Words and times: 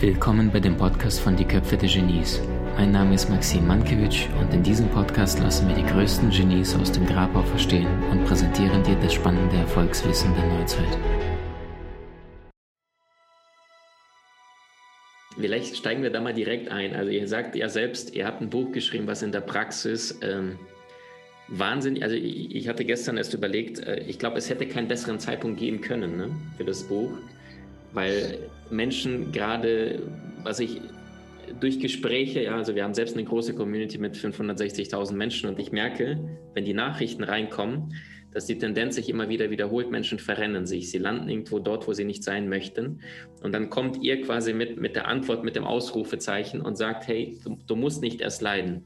Willkommen 0.00 0.50
bei 0.52 0.58
dem 0.58 0.76
Podcast 0.76 1.20
von 1.20 1.36
Die 1.36 1.44
Köpfe 1.44 1.76
der 1.76 1.88
Genies. 1.88 2.42
Mein 2.76 2.90
Name 2.90 3.14
ist 3.14 3.30
Maxim 3.30 3.68
Mankewitsch 3.68 4.26
und 4.40 4.52
in 4.52 4.64
diesem 4.64 4.88
Podcast 4.88 5.38
lassen 5.38 5.68
wir 5.68 5.76
die 5.76 5.86
größten 5.86 6.30
Genies 6.30 6.74
aus 6.74 6.90
dem 6.90 7.06
Grabau 7.06 7.42
verstehen 7.42 7.86
und 8.10 8.24
präsentieren 8.24 8.82
dir 8.82 8.96
das 8.96 9.14
spannende 9.14 9.54
Erfolgswissen 9.58 10.34
der 10.34 10.58
Neuzeit. 10.58 10.98
Vielleicht 15.36 15.76
steigen 15.76 16.02
wir 16.02 16.10
da 16.10 16.20
mal 16.20 16.34
direkt 16.34 16.68
ein. 16.68 16.96
Also 16.96 17.12
ihr 17.12 17.28
sagt 17.28 17.54
ja 17.54 17.68
selbst, 17.68 18.12
ihr 18.16 18.26
habt 18.26 18.40
ein 18.40 18.50
Buch 18.50 18.72
geschrieben, 18.72 19.06
was 19.06 19.22
in 19.22 19.30
der 19.30 19.42
Praxis 19.42 20.18
ähm, 20.20 20.58
wahnsinnig, 21.50 22.02
also 22.02 22.16
ich, 22.16 22.54
ich, 22.54 22.68
hatte 22.68 22.84
gestern 22.84 23.16
erst 23.16 23.34
überlegt, 23.34 23.80
äh, 23.80 24.04
ich 24.06 24.18
glaube, 24.18 24.38
es 24.38 24.48
hätte 24.48 24.66
keinen 24.66 24.88
besseren 24.88 25.18
Zeitpunkt 25.18 25.58
geben 25.58 25.80
können 25.80 26.16
ne, 26.16 26.30
für 26.56 26.64
das 26.64 26.84
Buch, 26.84 27.10
weil 27.92 28.38
Menschen 28.70 29.32
gerade, 29.32 30.02
was 30.44 30.60
ich 30.60 30.80
durch 31.58 31.80
Gespräche, 31.80 32.44
ja, 32.44 32.56
also 32.56 32.76
wir 32.76 32.84
haben 32.84 32.94
selbst 32.94 33.16
eine 33.16 33.24
große 33.24 33.54
Community 33.54 33.98
mit 33.98 34.14
560.000 34.16 35.12
Menschen 35.14 35.48
und 35.50 35.58
ich 35.58 35.72
merke, 35.72 36.18
wenn 36.54 36.64
die 36.64 36.74
Nachrichten 36.74 37.24
reinkommen, 37.24 37.94
dass 38.32 38.46
die 38.46 38.56
Tendenz 38.56 38.94
sich 38.94 39.08
immer 39.08 39.28
wieder 39.28 39.50
wiederholt, 39.50 39.90
Menschen 39.90 40.20
verrennen 40.20 40.64
sich, 40.64 40.92
sie 40.92 40.98
landen 40.98 41.28
irgendwo 41.28 41.58
dort, 41.58 41.88
wo 41.88 41.92
sie 41.92 42.04
nicht 42.04 42.22
sein 42.22 42.48
möchten 42.48 43.00
und 43.42 43.52
dann 43.52 43.70
kommt 43.70 44.04
ihr 44.04 44.22
quasi 44.22 44.52
mit, 44.52 44.80
mit 44.80 44.94
der 44.94 45.08
Antwort, 45.08 45.42
mit 45.42 45.56
dem 45.56 45.64
Ausrufezeichen 45.64 46.60
und 46.60 46.76
sagt, 46.76 47.08
hey, 47.08 47.36
du, 47.44 47.58
du 47.66 47.74
musst 47.74 48.00
nicht 48.02 48.20
erst 48.20 48.40
leiden. 48.40 48.84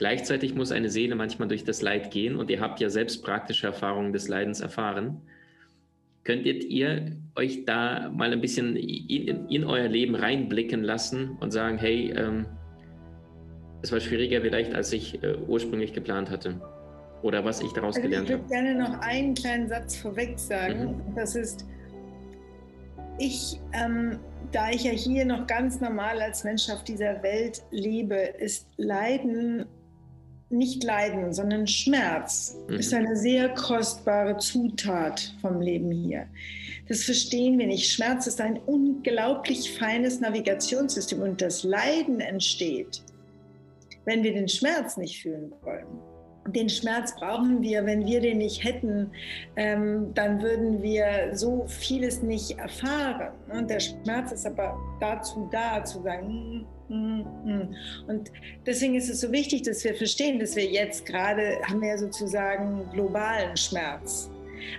Gleichzeitig 0.00 0.54
muss 0.54 0.72
eine 0.72 0.88
Seele 0.88 1.14
manchmal 1.14 1.46
durch 1.46 1.62
das 1.62 1.82
Leid 1.82 2.10
gehen 2.10 2.36
und 2.36 2.48
ihr 2.48 2.58
habt 2.58 2.80
ja 2.80 2.88
selbst 2.88 3.22
praktische 3.22 3.66
Erfahrungen 3.66 4.14
des 4.14 4.28
Leidens 4.28 4.62
erfahren. 4.62 5.20
Könntet 6.24 6.64
ihr 6.64 7.18
euch 7.36 7.66
da 7.66 8.08
mal 8.08 8.32
ein 8.32 8.40
bisschen 8.40 8.76
in, 8.76 9.46
in 9.50 9.62
euer 9.62 9.88
Leben 9.88 10.14
reinblicken 10.14 10.82
lassen 10.82 11.36
und 11.40 11.50
sagen, 11.50 11.76
hey, 11.76 12.14
ähm, 12.16 12.46
es 13.82 13.92
war 13.92 14.00
schwieriger 14.00 14.40
vielleicht, 14.40 14.74
als 14.74 14.90
ich 14.94 15.22
äh, 15.22 15.36
ursprünglich 15.46 15.92
geplant 15.92 16.30
hatte? 16.30 16.58
Oder 17.20 17.44
was 17.44 17.60
ich 17.60 17.72
daraus 17.74 17.96
also 17.96 18.08
gelernt 18.08 18.30
habe? 18.30 18.40
Ich 18.42 18.50
würde 18.50 18.64
gerne 18.64 18.82
noch 18.82 19.00
einen 19.00 19.34
kleinen 19.34 19.68
Satz 19.68 19.98
vorweg 19.98 20.38
sagen. 20.38 20.96
Mhm. 21.10 21.14
Das 21.14 21.36
ist, 21.36 21.66
ich, 23.18 23.60
ähm, 23.74 24.18
da 24.50 24.70
ich 24.70 24.84
ja 24.84 24.92
hier 24.92 25.26
noch 25.26 25.46
ganz 25.46 25.78
normal 25.78 26.22
als 26.22 26.42
Mensch 26.42 26.70
auf 26.70 26.84
dieser 26.84 27.22
Welt 27.22 27.60
lebe, 27.70 28.14
ist 28.14 28.66
Leiden 28.78 29.66
nicht 30.50 30.82
Leiden, 30.82 31.32
sondern 31.32 31.66
Schmerz 31.66 32.56
mhm. 32.68 32.74
ist 32.74 32.92
eine 32.92 33.16
sehr 33.16 33.48
kostbare 33.50 34.36
Zutat 34.38 35.34
vom 35.40 35.60
Leben 35.60 35.90
hier. 35.90 36.26
Das 36.88 37.04
verstehen 37.04 37.58
wir 37.58 37.68
nicht. 37.68 37.90
Schmerz 37.90 38.26
ist 38.26 38.40
ein 38.40 38.58
unglaublich 38.66 39.78
feines 39.78 40.20
Navigationssystem 40.20 41.22
und 41.22 41.40
das 41.40 41.62
Leiden 41.62 42.20
entsteht, 42.20 43.02
wenn 44.04 44.24
wir 44.24 44.32
den 44.32 44.48
Schmerz 44.48 44.96
nicht 44.96 45.22
fühlen 45.22 45.52
wollen 45.62 46.09
den 46.46 46.68
Schmerz 46.68 47.14
brauchen 47.14 47.62
wir. 47.62 47.84
Wenn 47.84 48.06
wir 48.06 48.20
den 48.20 48.38
nicht 48.38 48.64
hätten, 48.64 49.10
ähm, 49.56 50.12
dann 50.14 50.40
würden 50.42 50.82
wir 50.82 51.30
so 51.32 51.64
vieles 51.66 52.22
nicht 52.22 52.58
erfahren. 52.58 53.32
Und 53.52 53.70
der 53.70 53.80
Schmerz 53.80 54.32
ist 54.32 54.46
aber 54.46 54.78
dazu 55.00 55.48
da, 55.52 55.84
zu 55.84 56.02
sagen, 56.02 56.66
mm, 56.88 56.94
mm, 56.94 57.26
mm. 57.44 57.76
und 58.08 58.32
deswegen 58.66 58.94
ist 58.94 59.10
es 59.10 59.20
so 59.20 59.30
wichtig, 59.32 59.62
dass 59.62 59.84
wir 59.84 59.94
verstehen, 59.94 60.38
dass 60.40 60.56
wir 60.56 60.64
jetzt 60.64 61.06
gerade 61.06 61.58
haben 61.68 61.82
wir 61.82 61.98
sozusagen 61.98 62.88
globalen 62.92 63.56
Schmerz. 63.56 64.30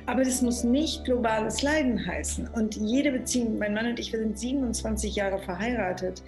Aber 0.05 0.23
das 0.23 0.41
muss 0.41 0.63
nicht 0.63 1.05
globales 1.05 1.61
Leiden 1.61 2.05
heißen. 2.05 2.47
Und 2.49 2.75
jede 2.75 3.11
Beziehung, 3.11 3.57
mein 3.57 3.73
Mann 3.73 3.87
und 3.87 3.99
ich, 3.99 4.11
wir 4.11 4.19
sind 4.19 4.37
27 4.37 5.15
Jahre 5.15 5.39
verheiratet. 5.39 6.23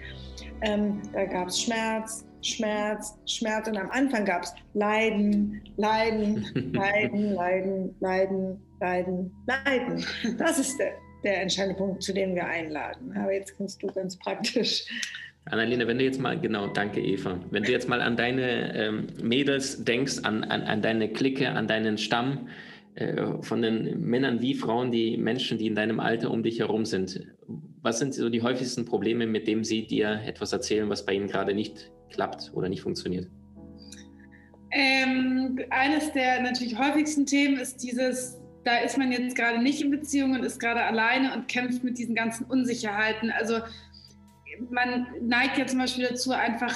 Ähm, 0.62 1.00
da 1.12 1.24
gab 1.24 1.48
es 1.48 1.60
Schmerz, 1.60 2.24
Schmerz, 2.44 3.18
Schmerz. 3.26 3.68
Und 3.68 3.76
am 3.76 3.90
Anfang 3.90 4.24
gab 4.24 4.42
es 4.42 4.54
Leiden, 4.74 5.62
Leiden, 5.76 6.44
Leiden, 6.72 7.34
Leiden, 7.34 7.94
Leiden, 8.00 8.60
Leiden, 8.80 9.32
Leiden. 9.46 10.04
Das 10.38 10.58
ist 10.58 10.78
der, 10.78 10.92
der 11.24 11.42
entscheidende 11.42 11.76
Punkt, 11.76 12.02
zu 12.02 12.12
dem 12.12 12.34
wir 12.34 12.46
einladen. 12.46 13.16
Aber 13.16 13.32
jetzt 13.32 13.56
kommst 13.56 13.82
du 13.82 13.86
ganz 13.88 14.18
praktisch. 14.18 14.84
Annalena, 15.46 15.86
wenn 15.86 15.98
du 15.98 16.04
jetzt 16.04 16.20
mal, 16.20 16.40
genau, 16.40 16.68
danke 16.68 17.00
Eva, 17.00 17.38
wenn 17.50 17.64
du 17.64 17.70
jetzt 17.70 17.88
mal 17.88 18.00
an 18.00 18.16
deine 18.16 18.74
ähm, 18.74 19.06
Mädels 19.22 19.84
denkst, 19.84 20.20
an, 20.22 20.42
an, 20.44 20.62
an 20.62 20.80
deine 20.80 21.10
Clique, 21.12 21.50
an 21.50 21.68
deinen 21.68 21.98
Stamm, 21.98 22.48
äh, 22.94 23.42
von 23.42 23.60
den 23.60 24.00
Männern 24.00 24.40
wie 24.40 24.54
Frauen, 24.54 24.90
die 24.90 25.16
Menschen, 25.16 25.58
die 25.58 25.66
in 25.66 25.74
deinem 25.74 26.00
Alter 26.00 26.30
um 26.30 26.42
dich 26.42 26.60
herum 26.60 26.84
sind. 26.84 27.20
Was 27.82 27.98
sind 27.98 28.14
so 28.14 28.30
die 28.30 28.40
häufigsten 28.40 28.84
Probleme, 28.84 29.26
mit 29.26 29.46
denen 29.46 29.64
sie 29.64 29.86
dir 29.86 30.20
etwas 30.24 30.52
erzählen, 30.52 30.88
was 30.88 31.04
bei 31.04 31.12
ihnen 31.12 31.26
gerade 31.26 31.54
nicht 31.54 31.90
klappt 32.10 32.52
oder 32.54 32.68
nicht 32.68 32.82
funktioniert? 32.82 33.28
Ähm, 34.74 35.60
eines 35.70 36.12
der 36.12 36.42
natürlich 36.42 36.76
häufigsten 36.76 37.26
Themen 37.26 37.58
ist 37.58 37.76
dieses, 37.76 38.38
da 38.64 38.78
ist 38.78 38.98
man 38.98 39.12
jetzt 39.12 39.36
gerade 39.36 39.62
nicht 39.62 39.80
in 39.80 39.90
Beziehung 39.90 40.32
und 40.32 40.44
ist 40.44 40.58
gerade 40.58 40.82
alleine 40.82 41.32
und 41.32 41.46
kämpft 41.46 41.84
mit 41.84 41.96
diesen 41.96 42.16
ganzen 42.16 42.44
Unsicherheiten. 42.46 43.30
Also 43.30 43.60
man 44.70 45.06
neigt 45.20 45.58
ja 45.58 45.66
zum 45.66 45.78
Beispiel 45.78 46.08
dazu, 46.08 46.32
einfach, 46.32 46.74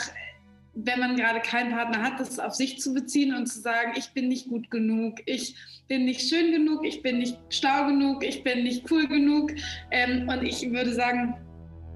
wenn 0.74 1.00
man 1.00 1.16
gerade 1.16 1.40
keinen 1.40 1.72
Partner 1.72 2.02
hat, 2.02 2.20
das 2.20 2.38
auf 2.38 2.54
sich 2.54 2.78
zu 2.78 2.94
beziehen 2.94 3.34
und 3.34 3.46
zu 3.46 3.60
sagen, 3.60 3.92
ich 3.96 4.12
bin 4.12 4.28
nicht 4.28 4.48
gut 4.48 4.70
genug, 4.70 5.18
ich 5.26 5.56
bin 5.88 6.04
nicht 6.04 6.20
schön 6.20 6.52
genug, 6.52 6.86
ich 6.86 7.02
bin 7.02 7.18
nicht 7.18 7.36
schlau 7.48 7.86
genug, 7.86 8.24
ich 8.24 8.44
bin 8.44 8.62
nicht 8.62 8.88
cool 8.92 9.08
genug. 9.08 9.52
Ähm, 9.90 10.28
und 10.28 10.44
ich 10.44 10.70
würde 10.70 10.92
sagen, 10.92 11.34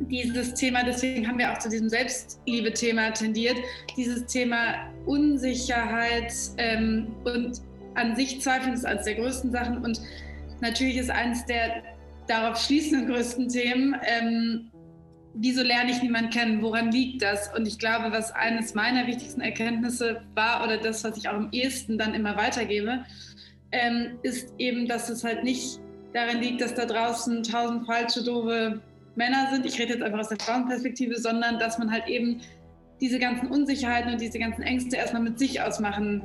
dieses 0.08 0.54
Thema, 0.54 0.84
deswegen 0.84 1.26
haben 1.26 1.38
wir 1.38 1.52
auch 1.52 1.58
zu 1.58 1.68
diesem 1.68 1.88
Selbstliebe-Thema 1.88 3.10
tendiert, 3.10 3.56
dieses 3.96 4.26
Thema 4.26 4.88
Unsicherheit 5.06 6.32
ähm, 6.58 7.14
und 7.24 7.60
an 7.94 8.16
sich 8.16 8.40
zweifeln 8.40 8.74
ist 8.74 8.86
eines 8.86 9.04
der 9.04 9.16
größten 9.16 9.52
Sachen 9.52 9.78
und 9.78 10.00
natürlich 10.60 10.96
ist 10.96 11.10
eines 11.10 11.44
der 11.46 11.82
darauf 12.26 12.58
schließenden 12.58 13.08
größten 13.08 13.48
Themen, 13.48 13.96
ähm, 14.04 14.70
wieso 15.34 15.62
lerne 15.62 15.90
ich 15.90 16.02
niemanden 16.02 16.30
kennen, 16.30 16.62
woran 16.62 16.90
liegt 16.90 17.22
das? 17.22 17.52
Und 17.54 17.66
ich 17.66 17.78
glaube, 17.78 18.12
was 18.12 18.32
eines 18.32 18.74
meiner 18.74 19.06
wichtigsten 19.06 19.40
Erkenntnisse 19.40 20.22
war 20.34 20.64
oder 20.64 20.78
das, 20.78 21.04
was 21.04 21.16
ich 21.16 21.28
auch 21.28 21.34
am 21.34 21.48
ehesten 21.52 21.98
dann 21.98 22.14
immer 22.14 22.36
weitergebe, 22.36 23.04
ähm, 23.72 24.18
ist 24.22 24.52
eben, 24.58 24.86
dass 24.86 25.08
es 25.08 25.24
halt 25.24 25.44
nicht 25.44 25.80
darin 26.12 26.40
liegt, 26.40 26.60
dass 26.60 26.74
da 26.74 26.84
draußen 26.84 27.42
tausend 27.42 27.86
falsche, 27.86 28.22
doofe 28.22 28.80
Männer 29.14 29.48
sind, 29.52 29.66
ich 29.66 29.78
rede 29.78 29.94
jetzt 29.94 30.02
einfach 30.02 30.20
aus 30.20 30.28
der 30.28 30.38
Frauenperspektive, 30.38 31.18
sondern 31.18 31.58
dass 31.58 31.78
man 31.78 31.90
halt 31.90 32.06
eben 32.08 32.40
diese 33.00 33.18
ganzen 33.18 33.48
Unsicherheiten 33.48 34.12
und 34.12 34.20
diese 34.20 34.38
ganzen 34.38 34.62
Ängste 34.62 34.96
erstmal 34.96 35.22
mit 35.22 35.38
sich 35.38 35.60
ausmachen 35.60 36.22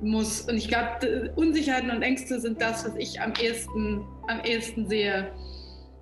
muss. 0.00 0.42
Und 0.42 0.56
ich 0.56 0.68
glaube, 0.68 1.32
Unsicherheiten 1.36 1.90
und 1.90 2.02
Ängste 2.02 2.40
sind 2.40 2.60
das, 2.60 2.84
was 2.84 2.94
ich 2.96 3.20
am 3.20 3.32
ehesten, 3.40 4.04
am 4.26 4.40
ehesten 4.44 4.88
sehe. 4.88 5.30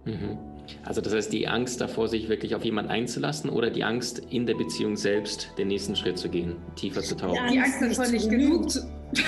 Mhm. 0.05 0.39
Also 0.85 1.01
das 1.01 1.15
heißt, 1.15 1.33
die 1.33 1.47
Angst 1.47 1.81
davor, 1.81 2.09
sich 2.09 2.29
wirklich 2.29 2.55
auf 2.55 2.65
jemanden 2.65 2.91
einzulassen 2.91 3.51
oder 3.51 3.71
die 3.71 3.85
Angst, 3.85 4.23
in 4.31 4.47
der 4.47 4.55
Beziehung 4.55 4.97
selbst 4.97 5.53
den 5.59 5.69
nächsten 5.69 5.95
Schritt 5.95 6.19
zu 6.19 6.29
gehen, 6.29 6.57
tiefer 6.75 7.03
zu 7.03 7.17
tauchen? 7.17 7.37
Ja, 7.37 7.47
die 7.49 7.61
Angst 7.61 7.81
davor, 7.81 8.09
nicht 8.09 8.29
genug 8.29 8.71
zu... 8.71 8.81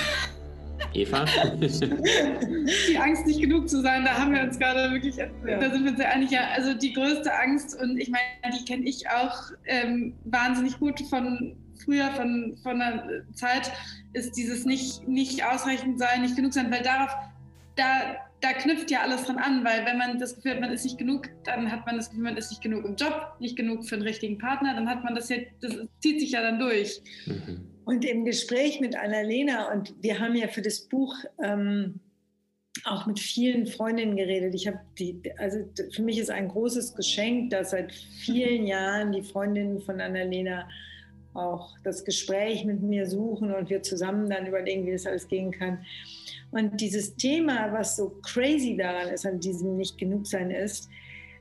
Eva? 0.94 1.24
die 1.60 2.98
Angst, 2.98 3.26
nicht 3.26 3.40
genug 3.40 3.68
zu 3.68 3.80
sein, 3.82 4.04
da 4.04 4.18
haben 4.18 4.32
wir 4.32 4.42
uns 4.42 4.58
gerade 4.58 4.90
wirklich, 4.92 5.16
ja. 5.16 5.26
da 5.44 5.70
sind 5.70 5.84
wir 5.84 5.90
uns 5.90 5.98
sehr 5.98 6.12
einig. 6.12 6.30
Ja, 6.30 6.48
also 6.54 6.74
die 6.74 6.92
größte 6.92 7.32
Angst, 7.32 7.78
und 7.80 7.98
ich 7.98 8.10
meine, 8.10 8.56
die 8.58 8.64
kenne 8.64 8.84
ich 8.84 9.08
auch 9.08 9.52
ähm, 9.66 10.14
wahnsinnig 10.24 10.78
gut 10.78 11.00
von 11.08 11.56
früher, 11.84 12.10
von, 12.12 12.56
von 12.62 12.78
der 12.78 13.24
Zeit, 13.34 13.72
ist 14.12 14.36
dieses 14.36 14.64
nicht, 14.64 15.06
nicht 15.06 15.44
ausreichend 15.44 15.98
sein, 15.98 16.22
nicht 16.22 16.36
genug 16.36 16.52
sein, 16.52 16.70
weil 16.70 16.82
darauf, 16.82 17.10
da, 17.76 18.16
da 18.40 18.52
knüpft 18.52 18.90
ja 18.90 19.02
alles 19.02 19.24
dran 19.24 19.38
an, 19.38 19.64
weil 19.64 19.84
wenn 19.86 19.98
man 19.98 20.18
das 20.18 20.36
Gefühl 20.36 20.52
hat, 20.52 20.60
man 20.60 20.70
ist 20.70 20.84
nicht 20.84 20.98
genug, 20.98 21.28
dann 21.44 21.70
hat 21.70 21.86
man 21.86 21.96
das 21.96 22.10
Gefühl, 22.10 22.24
man 22.24 22.36
ist 22.36 22.50
nicht 22.50 22.62
genug 22.62 22.84
im 22.84 22.96
Job, 22.96 23.34
nicht 23.38 23.56
genug 23.56 23.84
für 23.84 23.94
einen 23.94 24.04
richtigen 24.04 24.38
Partner, 24.38 24.74
dann 24.74 24.88
hat 24.88 25.04
man 25.04 25.14
das 25.14 25.28
ja, 25.28 25.38
das 25.60 25.76
zieht 26.00 26.20
sich 26.20 26.32
ja 26.32 26.42
dann 26.42 26.58
durch. 26.58 27.00
Mhm. 27.26 27.77
Und 27.88 28.04
im 28.04 28.26
Gespräch 28.26 28.80
mit 28.80 28.96
Annalena, 28.96 29.72
und 29.72 29.94
wir 30.02 30.18
haben 30.18 30.36
ja 30.36 30.48
für 30.48 30.60
das 30.60 30.78
Buch 30.78 31.14
ähm, 31.42 32.00
auch 32.84 33.06
mit 33.06 33.18
vielen 33.18 33.66
Freundinnen 33.66 34.14
geredet. 34.14 34.54
Ich 34.54 34.66
habe 34.66 34.80
die, 34.98 35.18
also 35.38 35.60
für 35.90 36.02
mich 36.02 36.18
ist 36.18 36.30
ein 36.30 36.48
großes 36.48 36.94
Geschenk, 36.94 37.48
dass 37.48 37.70
seit 37.70 37.94
vielen 37.94 38.66
Jahren 38.66 39.12
die 39.12 39.22
Freundinnen 39.22 39.80
von 39.80 40.02
Annalena 40.02 40.68
auch 41.32 41.78
das 41.82 42.04
Gespräch 42.04 42.62
mit 42.66 42.82
mir 42.82 43.06
suchen 43.06 43.54
und 43.54 43.70
wir 43.70 43.82
zusammen 43.82 44.28
dann 44.28 44.46
überlegen, 44.46 44.84
wie 44.84 44.92
das 44.92 45.06
alles 45.06 45.26
gehen 45.26 45.50
kann. 45.50 45.78
Und 46.50 46.82
dieses 46.82 47.16
Thema, 47.16 47.72
was 47.72 47.96
so 47.96 48.10
crazy 48.22 48.76
daran 48.76 49.08
ist, 49.08 49.24
an 49.24 49.40
diesem 49.40 49.78
nicht 49.78 49.96
genug 49.96 50.26
sein 50.26 50.50
ist, 50.50 50.90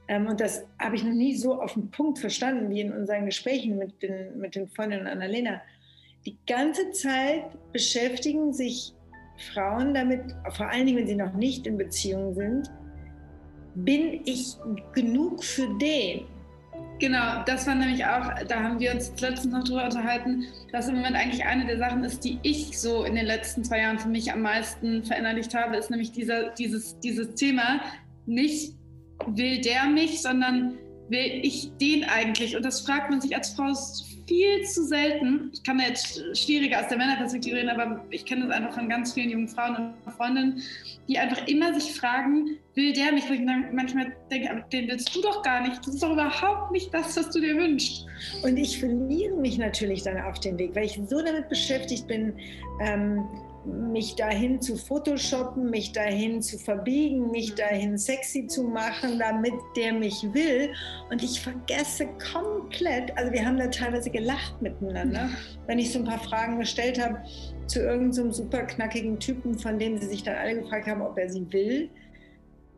ähm, 0.07 0.27
und 0.27 0.39
das 0.39 0.65
habe 0.79 0.95
ich 0.95 1.03
noch 1.03 1.11
nie 1.11 1.35
so 1.35 1.61
auf 1.61 1.73
den 1.73 1.91
Punkt 1.91 2.19
verstanden 2.19 2.69
wie 2.69 2.79
in 2.79 2.93
unseren 2.93 3.25
Gesprächen 3.25 3.77
mit 3.77 4.01
den, 4.01 4.39
mit 4.39 4.55
den 4.55 4.69
Freundinnen 4.69 5.07
Annalena, 5.07 5.61
die 6.27 6.37
ganze 6.45 6.91
Zeit 6.91 7.45
beschäftigen 7.71 8.51
sich 8.51 8.93
Frauen 9.53 9.93
damit, 9.93 10.21
vor 10.49 10.67
allen 10.67 10.85
Dingen, 10.85 10.99
wenn 10.99 11.07
sie 11.07 11.15
noch 11.15 11.33
nicht 11.33 11.65
in 11.65 11.77
Beziehung 11.77 12.33
sind, 12.33 12.69
bin 13.75 14.21
ich 14.25 14.57
genug 14.93 15.41
für 15.41 15.67
den? 15.77 16.25
Genau, 16.99 17.43
das 17.45 17.65
war 17.65 17.75
nämlich 17.75 18.03
auch, 18.03 18.43
da 18.45 18.61
haben 18.61 18.79
wir 18.79 18.91
uns 18.91 19.13
letztens 19.21 19.53
noch 19.53 19.63
drüber 19.63 19.85
unterhalten, 19.85 20.43
dass 20.73 20.89
im 20.89 20.95
Moment 20.95 21.15
eigentlich 21.15 21.45
eine 21.45 21.65
der 21.65 21.77
Sachen 21.77 22.03
ist, 22.03 22.25
die 22.25 22.39
ich 22.43 22.77
so 22.77 23.05
in 23.05 23.15
den 23.15 23.25
letzten 23.25 23.63
zwei 23.63 23.79
Jahren 23.79 23.99
für 23.99 24.09
mich 24.09 24.33
am 24.33 24.41
meisten 24.41 25.05
verinnerlicht 25.05 25.53
habe, 25.53 25.77
ist 25.77 25.89
nämlich 25.89 26.11
dieser, 26.11 26.49
dieses, 26.55 26.99
dieses 26.99 27.35
Thema, 27.35 27.79
nicht 28.25 28.75
will 29.27 29.61
der 29.61 29.85
mich, 29.85 30.21
sondern 30.21 30.77
will 31.07 31.39
ich 31.43 31.71
den 31.79 32.03
eigentlich? 32.03 32.57
Und 32.57 32.65
das 32.65 32.81
fragt 32.81 33.11
man 33.11 33.21
sich 33.21 33.33
als 33.35 33.51
Frau 33.51 33.71
viel 34.27 34.63
zu 34.63 34.85
selten. 34.85 35.49
Ich 35.53 35.63
kann 35.63 35.77
da 35.77 35.85
jetzt 35.85 36.21
schwieriger 36.37 36.81
aus 36.81 36.87
der 36.89 36.97
Männerperspektive 36.97 37.57
reden, 37.57 37.69
aber 37.69 38.03
ich 38.09 38.25
kenne 38.25 38.47
das 38.47 38.55
einfach 38.55 38.73
von 38.73 38.89
ganz 38.89 39.13
vielen 39.13 39.29
jungen 39.29 39.47
Frauen 39.47 39.93
und 40.05 40.13
Freundinnen, 40.13 40.61
die 41.07 41.17
einfach 41.17 41.47
immer 41.47 41.73
sich 41.79 41.93
fragen, 41.93 42.57
will 42.75 42.93
der 42.93 43.13
mich? 43.13 43.27
Wo 43.29 43.33
ich 43.33 43.41
manchmal 43.41 44.13
denke, 44.29 44.65
den 44.71 44.87
willst 44.87 45.15
du 45.15 45.21
doch 45.21 45.41
gar 45.43 45.61
nicht. 45.61 45.79
Das 45.79 45.95
ist 45.95 46.03
doch 46.03 46.11
überhaupt 46.11 46.71
nicht 46.71 46.93
das, 46.93 47.15
was 47.15 47.29
du 47.31 47.39
dir 47.39 47.55
wünschst. 47.55 48.05
Und 48.43 48.57
ich 48.57 48.79
verliere 48.79 49.35
mich 49.37 49.57
natürlich 49.57 50.03
dann 50.03 50.19
auf 50.19 50.39
dem 50.41 50.57
Weg, 50.57 50.75
weil 50.75 50.85
ich 50.85 50.99
so 51.07 51.21
damit 51.21 51.47
beschäftigt 51.49 52.07
bin, 52.07 52.33
ähm, 52.81 53.25
mich 53.65 54.15
dahin 54.15 54.61
zu 54.61 54.77
photoshoppen, 54.77 55.69
mich 55.69 55.91
dahin 55.91 56.41
zu 56.41 56.57
verbiegen, 56.57 57.31
mich 57.31 57.55
dahin 57.55 57.97
sexy 57.97 58.47
zu 58.47 58.63
machen, 58.63 59.19
damit 59.19 59.53
der 59.75 59.93
mich 59.93 60.25
will. 60.33 60.71
Und 61.09 61.23
ich 61.23 61.41
vergesse 61.41 62.07
komplett, 62.31 63.15
also 63.17 63.31
wir 63.31 63.45
haben 63.45 63.57
da 63.57 63.67
teilweise 63.67 64.09
gelacht 64.09 64.61
miteinander, 64.61 65.29
wenn 65.65 65.79
ich 65.79 65.91
so 65.91 65.99
ein 65.99 66.05
paar 66.05 66.19
Fragen 66.19 66.59
gestellt 66.59 67.01
habe 67.03 67.21
zu 67.67 67.79
irgendeinem 67.79 68.31
so 68.31 68.43
super 68.43 68.63
knackigen 68.63 69.19
Typen, 69.19 69.59
von 69.59 69.77
dem 69.77 69.97
sie 69.97 70.07
sich 70.07 70.23
dann 70.23 70.35
alle 70.35 70.61
gefragt 70.61 70.87
haben, 70.87 71.01
ob 71.01 71.17
er 71.17 71.29
sie 71.29 71.45
will 71.51 71.89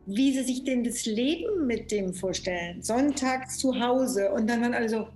wie 0.06 0.32
sie 0.32 0.42
sich 0.42 0.64
denn 0.64 0.82
das 0.82 1.06
Leben 1.06 1.66
mit 1.66 1.92
dem 1.92 2.14
vorstellen. 2.14 2.82
Sonntags 2.82 3.58
zu 3.58 3.78
Hause 3.78 4.32
und 4.32 4.48
dann 4.48 4.62
waren 4.62 4.74
alle 4.74 4.88
so, 4.88 5.08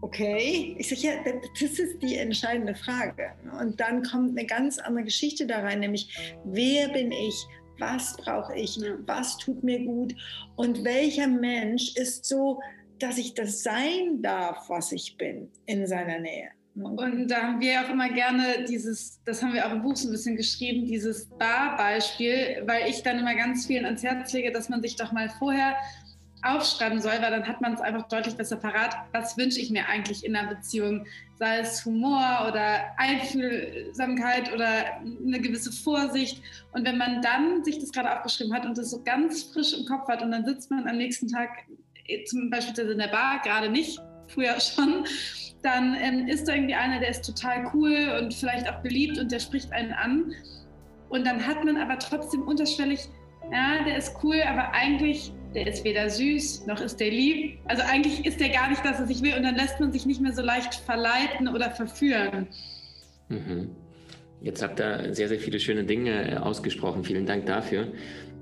Okay, 0.00 0.76
ich 0.78 0.88
sage, 0.88 1.00
ja, 1.02 1.32
das 1.60 1.78
ist 1.78 2.00
die 2.02 2.16
entscheidende 2.16 2.74
Frage. 2.74 3.32
Und 3.60 3.80
dann 3.80 4.02
kommt 4.02 4.38
eine 4.38 4.46
ganz 4.46 4.78
andere 4.78 5.04
Geschichte 5.04 5.46
da 5.46 5.60
rein, 5.60 5.80
nämlich 5.80 6.36
wer 6.44 6.88
bin 6.88 7.10
ich, 7.10 7.34
was 7.78 8.16
brauche 8.16 8.54
ich, 8.56 8.78
was 9.06 9.36
tut 9.38 9.62
mir 9.62 9.84
gut? 9.84 10.14
Und 10.56 10.84
welcher 10.84 11.26
Mensch 11.26 11.96
ist 11.96 12.24
so, 12.24 12.60
dass 12.98 13.18
ich 13.18 13.34
das 13.34 13.62
sein 13.62 14.22
darf, 14.22 14.68
was 14.68 14.92
ich 14.92 15.16
bin 15.16 15.48
in 15.66 15.86
seiner 15.86 16.18
Nähe. 16.18 16.50
Und 16.74 17.28
da 17.28 17.42
haben 17.42 17.60
wir 17.60 17.80
auch 17.80 17.88
immer 17.90 18.08
gerne 18.08 18.64
dieses, 18.68 19.20
das 19.24 19.42
haben 19.42 19.52
wir 19.52 19.66
auch 19.66 19.72
im 19.72 19.82
Buch 19.82 19.96
so 19.96 20.08
ein 20.08 20.12
bisschen 20.12 20.36
geschrieben, 20.36 20.86
dieses 20.86 21.28
Bar-Beispiel, 21.30 22.62
weil 22.66 22.88
ich 22.88 23.02
dann 23.02 23.18
immer 23.18 23.34
ganz 23.34 23.66
vielen 23.66 23.84
ans 23.84 24.04
Herz 24.04 24.32
lege, 24.32 24.52
dass 24.52 24.68
man 24.68 24.80
sich 24.80 24.94
doch 24.94 25.10
mal 25.10 25.28
vorher 25.28 25.74
aufschreiben 26.42 27.00
soll, 27.00 27.20
weil 27.20 27.30
dann 27.30 27.46
hat 27.46 27.60
man 27.60 27.74
es 27.74 27.80
einfach 27.80 28.08
deutlich 28.08 28.36
besser 28.36 28.56
parat. 28.56 28.96
Was 29.12 29.36
wünsche 29.36 29.60
ich 29.60 29.70
mir 29.70 29.88
eigentlich 29.88 30.24
in 30.24 30.36
einer 30.36 30.48
Beziehung? 30.48 31.06
Sei 31.38 31.58
es 31.58 31.84
Humor 31.84 32.46
oder 32.48 32.80
Einfühlsamkeit 32.96 34.52
oder 34.52 35.00
eine 35.00 35.40
gewisse 35.40 35.72
Vorsicht. 35.72 36.42
Und 36.72 36.86
wenn 36.86 36.98
man 36.98 37.22
dann 37.22 37.64
sich 37.64 37.78
das 37.78 37.92
gerade 37.92 38.14
aufgeschrieben 38.14 38.52
hat 38.54 38.66
und 38.66 38.76
das 38.76 38.90
so 38.90 39.02
ganz 39.02 39.44
frisch 39.44 39.72
im 39.72 39.86
Kopf 39.86 40.08
hat 40.08 40.22
und 40.22 40.30
dann 40.30 40.44
sitzt 40.44 40.70
man 40.70 40.88
am 40.88 40.96
nächsten 40.96 41.28
Tag 41.28 41.50
äh, 42.06 42.24
zum 42.24 42.50
Beispiel 42.50 42.90
in 42.90 42.98
der 42.98 43.08
Bar, 43.08 43.40
gerade 43.42 43.68
nicht, 43.68 44.00
früher 44.28 44.58
schon, 44.60 45.04
dann 45.62 45.96
ähm, 46.00 46.28
ist 46.28 46.46
da 46.48 46.54
irgendwie 46.54 46.74
einer, 46.74 47.00
der 47.00 47.10
ist 47.10 47.24
total 47.24 47.70
cool 47.74 48.18
und 48.18 48.32
vielleicht 48.32 48.68
auch 48.68 48.80
beliebt 48.82 49.18
und 49.18 49.32
der 49.32 49.40
spricht 49.40 49.72
einen 49.72 49.92
an. 49.92 50.32
Und 51.08 51.26
dann 51.26 51.44
hat 51.44 51.64
man 51.64 51.76
aber 51.76 51.98
trotzdem 51.98 52.42
unterschwellig, 52.42 53.08
ja, 53.50 53.82
der 53.84 53.96
ist 53.96 54.14
cool, 54.22 54.42
aber 54.46 54.72
eigentlich 54.72 55.32
der 55.54 55.66
ist 55.66 55.84
weder 55.84 56.10
süß 56.10 56.66
noch 56.66 56.80
ist 56.80 57.00
der 57.00 57.10
lieb. 57.10 57.58
Also 57.64 57.82
eigentlich 57.82 58.24
ist 58.26 58.40
der 58.40 58.50
gar 58.50 58.68
nicht 58.68 58.84
das, 58.84 59.00
was 59.00 59.10
ich 59.10 59.22
will 59.22 59.34
und 59.34 59.42
dann 59.42 59.56
lässt 59.56 59.80
man 59.80 59.92
sich 59.92 60.06
nicht 60.06 60.20
mehr 60.20 60.32
so 60.32 60.42
leicht 60.42 60.74
verleiten 60.74 61.48
oder 61.48 61.70
verführen. 61.70 62.48
Mhm. 63.28 63.70
Jetzt 64.40 64.62
habt 64.62 64.80
ihr 64.80 65.14
sehr, 65.14 65.28
sehr 65.28 65.40
viele 65.40 65.58
schöne 65.58 65.84
Dinge 65.84 66.32
äh, 66.32 66.36
ausgesprochen. 66.36 67.02
Vielen 67.04 67.26
Dank 67.26 67.46
dafür. 67.46 67.88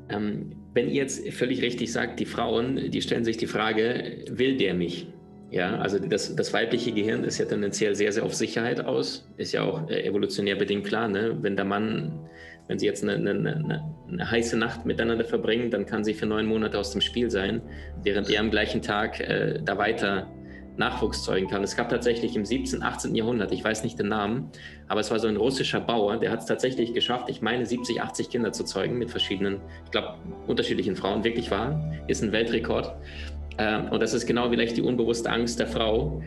Ähm, 0.09 0.53
wenn 0.75 0.89
ihr 0.89 0.97
jetzt 0.97 1.27
völlig 1.33 1.63
richtig 1.63 1.91
sagt, 1.91 2.21
die 2.21 2.27
Frauen, 2.27 2.91
die 2.91 3.01
stellen 3.01 3.25
sich 3.25 3.39
die 3.39 3.47
Frage, 3.47 4.25
will 4.31 4.57
der 4.57 4.75
mich? 4.75 5.09
Ja, 5.51 5.79
also 5.79 5.99
das, 5.99 6.35
das 6.35 6.53
weibliche 6.53 6.93
Gehirn 6.93 7.25
ist 7.25 7.39
ja 7.39 7.47
tendenziell 7.47 7.95
sehr, 7.95 8.13
sehr 8.13 8.25
auf 8.25 8.35
Sicherheit 8.35 8.85
aus. 8.85 9.27
Ist 9.37 9.53
ja 9.53 9.63
auch 9.63 9.89
äh, 9.89 10.05
evolutionär 10.05 10.57
bedingt 10.57 10.85
klar. 10.85 11.09
Ne? 11.09 11.39
Wenn 11.41 11.57
der 11.57 11.65
Mann 11.65 12.29
wenn 12.69 12.79
sie 12.79 12.87
jetzt 12.87 13.03
eine, 13.03 13.15
eine, 13.15 13.85
eine, 14.09 14.31
heiße 14.31 14.57
Nacht 14.57 14.87
miteinander 14.87 15.25
verbringen, 15.25 15.71
dann 15.71 15.87
kann 15.87 16.05
sie 16.05 16.15
für 16.15 16.27
neun 16.27 16.47
Monate 16.47 16.79
aus 16.79 16.91
dem 16.91 17.01
Spiel 17.01 17.31
sein, 17.31 17.63
während 18.03 18.31
er 18.31 18.41
am 18.41 18.51
gleichen 18.51 18.83
Tag 18.83 19.21
äh, 19.21 19.61
da 19.65 19.79
weiter 19.79 20.29
Nachwuchs 20.77 21.23
zeugen 21.23 21.49
kann. 21.49 21.63
Es 21.63 21.77
gab 21.77 21.89
tatsächlich 21.89 22.37
im 22.37 22.45
17., 22.45 22.83
18. 22.83 23.15
Jahrhundert, 23.15 23.53
ich 23.53 23.65
weiß 23.65 23.83
nicht 23.83 23.99
den 23.99 24.09
Namen, 24.09 24.51
aber 24.89 25.01
es 25.01 25.11
war 25.11 25.19
so 25.19 25.29
ein 25.29 25.37
russischer 25.37 25.81
Bauer, 25.81 26.19
der 26.19 26.31
hat 26.31 26.41
es 26.41 26.47
tatsächlich 26.47 26.93
geschafft, 26.93 27.29
ich 27.31 27.41
meine 27.41 27.65
70, 27.65 28.03
80 28.03 28.31
Kinder 28.31 28.53
zu 28.53 28.65
zeugen 28.65 28.99
mit 28.99 29.11
verschiedenen, 29.11 29.61
ich 29.85 29.91
glaube, 29.91 30.17
unterschiedlichen 30.47 30.97
Frauen. 30.97 31.25
Wirklich 31.25 31.51
wahr, 31.51 31.93
ist 32.09 32.23
ein 32.23 32.33
Weltrekord. 32.33 32.95
Ähm, 33.59 33.89
und 33.91 34.03
das 34.03 34.13
ist 34.13 34.27
genau 34.27 34.51
vielleicht 34.51 34.77
die 34.77 34.83
unbewusste 34.83 35.31
Angst 35.31 35.61
der 35.61 35.67
Frau. 35.67 36.23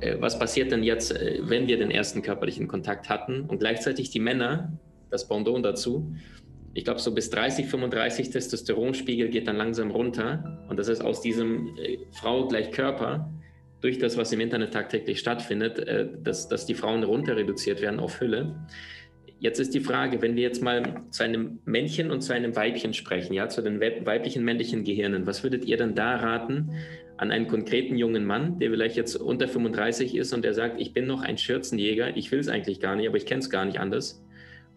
Äh, 0.00 0.16
was 0.18 0.38
passiert 0.38 0.72
denn 0.72 0.82
jetzt, 0.82 1.12
äh, 1.12 1.38
wenn 1.42 1.68
wir 1.68 1.78
den 1.78 1.90
ersten 1.90 2.22
körperlichen 2.22 2.66
Kontakt 2.66 3.08
hatten 3.08 3.42
und 3.42 3.60
gleichzeitig 3.60 4.10
die 4.10 4.20
Männer 4.20 4.72
das 5.12 5.28
Pendant 5.28 5.64
dazu. 5.64 6.12
Ich 6.74 6.84
glaube, 6.84 7.00
so 7.00 7.12
bis 7.12 7.28
30, 7.30 7.66
35 7.66 8.30
Testosteronspiegel 8.30 9.28
geht 9.28 9.46
dann 9.46 9.56
langsam 9.56 9.90
runter. 9.90 10.64
Und 10.68 10.78
das 10.78 10.88
ist 10.88 11.02
aus 11.02 11.20
diesem 11.20 11.76
äh, 11.76 11.98
Frau 12.12 12.48
gleich 12.48 12.70
Körper, 12.70 13.30
durch 13.82 13.98
das, 13.98 14.16
was 14.16 14.32
im 14.32 14.40
Internet 14.40 14.72
tagtäglich 14.72 15.18
stattfindet, 15.18 15.78
äh, 15.80 16.08
dass, 16.22 16.48
dass 16.48 16.64
die 16.64 16.74
Frauen 16.74 17.02
runter 17.04 17.36
reduziert 17.36 17.82
werden 17.82 18.00
auf 18.00 18.20
Hülle. 18.20 18.56
Jetzt 19.38 19.58
ist 19.58 19.74
die 19.74 19.80
Frage, 19.80 20.22
wenn 20.22 20.36
wir 20.36 20.44
jetzt 20.44 20.62
mal 20.62 21.02
zu 21.10 21.24
einem 21.24 21.58
Männchen 21.64 22.12
und 22.12 22.20
zu 22.20 22.32
einem 22.32 22.54
Weibchen 22.54 22.94
sprechen, 22.94 23.34
ja, 23.34 23.48
zu 23.48 23.60
den 23.60 23.80
weiblichen, 23.80 24.44
männlichen 24.44 24.84
Gehirnen, 24.84 25.26
was 25.26 25.42
würdet 25.42 25.64
ihr 25.64 25.76
dann 25.76 25.96
da 25.96 26.14
raten 26.14 26.70
an 27.16 27.32
einen 27.32 27.48
konkreten 27.48 27.96
jungen 27.96 28.24
Mann, 28.24 28.60
der 28.60 28.70
vielleicht 28.70 28.96
jetzt 28.96 29.16
unter 29.16 29.48
35 29.48 30.14
ist 30.14 30.32
und 30.32 30.44
der 30.44 30.54
sagt, 30.54 30.80
ich 30.80 30.92
bin 30.92 31.06
noch 31.06 31.22
ein 31.22 31.38
Schürzenjäger, 31.38 32.16
ich 32.16 32.30
will 32.30 32.38
es 32.38 32.48
eigentlich 32.48 32.78
gar 32.78 32.94
nicht, 32.94 33.08
aber 33.08 33.16
ich 33.16 33.26
kenne 33.26 33.40
es 33.40 33.50
gar 33.50 33.64
nicht 33.64 33.80
anders 33.80 34.24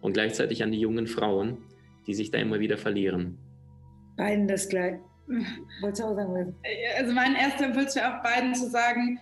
und 0.00 0.12
gleichzeitig 0.12 0.62
an 0.62 0.72
die 0.72 0.80
jungen 0.80 1.06
Frauen, 1.06 1.58
die 2.06 2.14
sich 2.14 2.30
da 2.30 2.38
immer 2.38 2.60
wieder 2.60 2.78
verlieren. 2.78 3.38
Beiden 4.16 4.48
das 4.48 4.68
gleich. 4.68 4.98
Wolltest 5.80 6.02
du 6.02 6.06
auch 6.06 6.14
sagen? 6.14 6.54
Also 6.98 7.12
mein 7.12 7.34
erster 7.34 7.66
Impuls 7.66 7.96
wäre 7.96 8.16
auch 8.16 8.22
beiden 8.22 8.54
zu 8.54 8.70
sagen, 8.70 9.18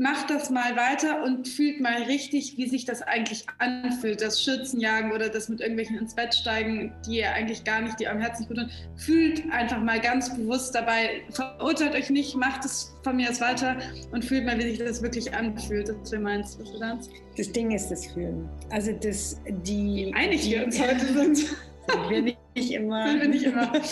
macht 0.00 0.30
das 0.30 0.48
mal 0.48 0.76
weiter 0.76 1.22
und 1.22 1.46
fühlt 1.46 1.78
mal 1.78 2.02
richtig, 2.04 2.56
wie 2.56 2.66
sich 2.66 2.86
das 2.86 3.02
eigentlich 3.02 3.44
anfühlt. 3.58 4.22
Das 4.22 4.42
Schürzenjagen 4.42 5.12
oder 5.12 5.28
das 5.28 5.50
mit 5.50 5.60
irgendwelchen 5.60 5.98
ins 5.98 6.14
Bett 6.14 6.34
steigen, 6.34 6.94
die 7.06 7.18
ihr 7.18 7.30
eigentlich 7.32 7.64
gar 7.64 7.82
nicht, 7.82 8.00
die 8.00 8.08
am 8.08 8.18
Herzen 8.18 8.48
gut 8.48 8.56
tun. 8.56 8.70
Fühlt 8.96 9.52
einfach 9.52 9.78
mal 9.78 10.00
ganz 10.00 10.34
bewusst 10.34 10.74
dabei. 10.74 11.20
Verurteilt 11.30 11.94
euch 11.94 12.08
nicht, 12.08 12.34
macht 12.34 12.64
es 12.64 12.94
von 13.04 13.16
mir 13.16 13.28
aus 13.28 13.42
weiter 13.42 13.76
und 14.10 14.24
fühlt 14.24 14.46
mal, 14.46 14.58
wie 14.58 14.62
sich 14.62 14.78
das 14.78 15.02
wirklich 15.02 15.34
anfühlt. 15.34 15.90
Das 15.90 16.10
wäre 16.10 16.22
meins. 16.22 16.58
Was 16.58 16.72
du 16.72 17.14
Das 17.36 17.52
Ding 17.52 17.70
ist 17.70 17.90
das 17.90 18.06
Fühlen. 18.06 18.48
Also 18.70 18.92
das, 18.92 19.38
die... 19.66 20.12
Einig 20.14 20.50
wir 20.50 20.64
uns 20.64 20.80
heute 20.80 21.12
sind. 21.12 21.44
Sind 21.92 22.10
wir 22.10 22.22
nicht 22.22 22.72
immer. 22.72 23.08
Sind 23.08 23.20
wir 23.20 23.28
nicht 23.28 23.44
immer. 23.44 23.72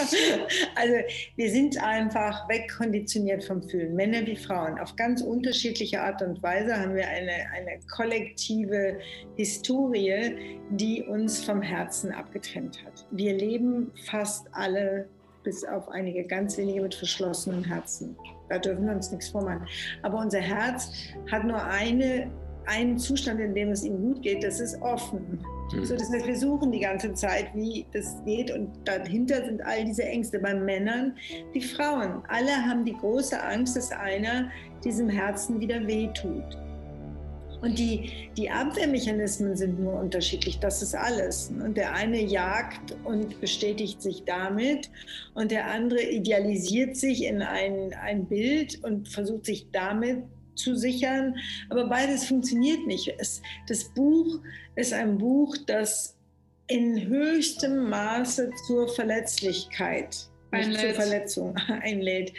Also 0.75 0.95
wir 1.37 1.51
sind 1.51 1.83
einfach 1.83 2.49
wegkonditioniert 2.49 3.45
vom 3.45 3.63
Fühlen, 3.63 3.95
Männer 3.95 4.27
wie 4.27 4.37
Frauen. 4.37 4.79
Auf 4.79 4.95
ganz 4.97 5.23
unterschiedliche 5.23 6.01
Art 6.01 6.23
und 6.23 6.43
Weise 6.43 6.77
haben 6.77 6.95
wir 6.95 7.09
eine, 7.09 7.33
eine 7.53 7.81
kollektive 7.95 8.99
Historie, 9.37 10.59
die 10.71 11.03
uns 11.03 11.45
vom 11.45 11.63
Herzen 11.63 12.13
abgetrennt 12.13 12.85
hat. 12.85 13.07
Wir 13.11 13.35
leben 13.35 13.91
fast 14.07 14.47
alle, 14.53 15.09
bis 15.43 15.65
auf 15.65 15.89
einige 15.89 16.25
ganz 16.25 16.59
wenige 16.59 16.83
mit 16.83 16.95
verschlossenen 16.95 17.65
Herzen. 17.65 18.17
Da 18.49 18.59
dürfen 18.59 18.87
wir 18.87 18.95
uns 18.95 19.11
nichts 19.11 19.29
vormachen. 19.29 19.67
Aber 20.03 20.19
unser 20.19 20.41
Herz 20.41 20.91
hat 21.31 21.45
nur 21.45 21.63
eine, 21.63 22.31
einen 22.67 22.99
Zustand, 22.99 23.41
in 23.41 23.55
dem 23.55 23.71
es 23.71 23.85
ihm 23.85 24.01
gut 24.01 24.23
geht, 24.23 24.43
das 24.45 24.61
ist 24.61 24.81
offen. 24.83 25.39
So, 25.71 25.95
das 25.95 26.11
wir 26.11 26.37
suchen 26.37 26.73
die 26.73 26.81
ganze 26.81 27.13
Zeit, 27.13 27.55
wie 27.55 27.85
das 27.93 28.17
geht 28.25 28.51
und 28.51 28.71
dahinter 28.85 29.45
sind 29.45 29.65
all 29.65 29.85
diese 29.85 30.03
Ängste 30.03 30.39
bei 30.39 30.55
Männern 30.55 31.15
wie 31.53 31.61
Frauen. 31.61 32.23
Alle 32.29 32.53
haben 32.53 32.87
die 32.87 32.95
große 32.95 33.41
Angst, 33.43 33.77
dass 33.77 33.93
einer 33.93 34.51
diesem 34.83 35.11
Herzen 35.11 35.61
wieder 35.61 35.87
wehtut. 35.87 36.57
Und 37.61 37.79
die, 37.79 38.31
die 38.37 38.49
Abwehrmechanismen 38.49 39.57
sind 39.57 39.81
nur 39.81 39.95
unterschiedlich, 39.95 40.61
das 40.61 40.81
ist 40.81 40.95
alles. 40.95 41.51
Und 41.51 41.77
der 41.77 41.93
eine 41.93 42.21
jagt 42.23 42.97
und 43.05 43.41
bestätigt 43.41 44.01
sich 44.01 44.25
damit 44.25 44.91
und 45.35 45.51
der 45.51 45.67
andere 45.67 46.03
idealisiert 46.03 46.97
sich 46.97 47.25
in 47.25 47.43
ein, 47.43 47.93
ein 48.01 48.27
Bild 48.27 48.83
und 48.85 49.09
versucht 49.09 49.45
sich 49.45 49.67
damit 49.73 50.23
zu 50.59 50.77
sichern. 50.77 51.37
Aber 51.71 51.87
beides 51.89 52.25
funktioniert 52.27 52.87
nicht. 52.87 53.15
Es, 53.19 53.43
das 53.67 53.85
Buch 53.85 54.41
ist 54.77 54.93
ein 54.93 55.19
Buch, 55.19 55.57
das 55.67 56.17
in 56.67 57.09
höchstem 57.09 57.89
Maße 57.89 58.51
zur 58.67 58.89
Verletzlichkeit 58.89 60.29
nicht 60.53 60.81
zur 60.81 60.91
Verletzung 60.91 61.57
einlädt. 61.69 62.33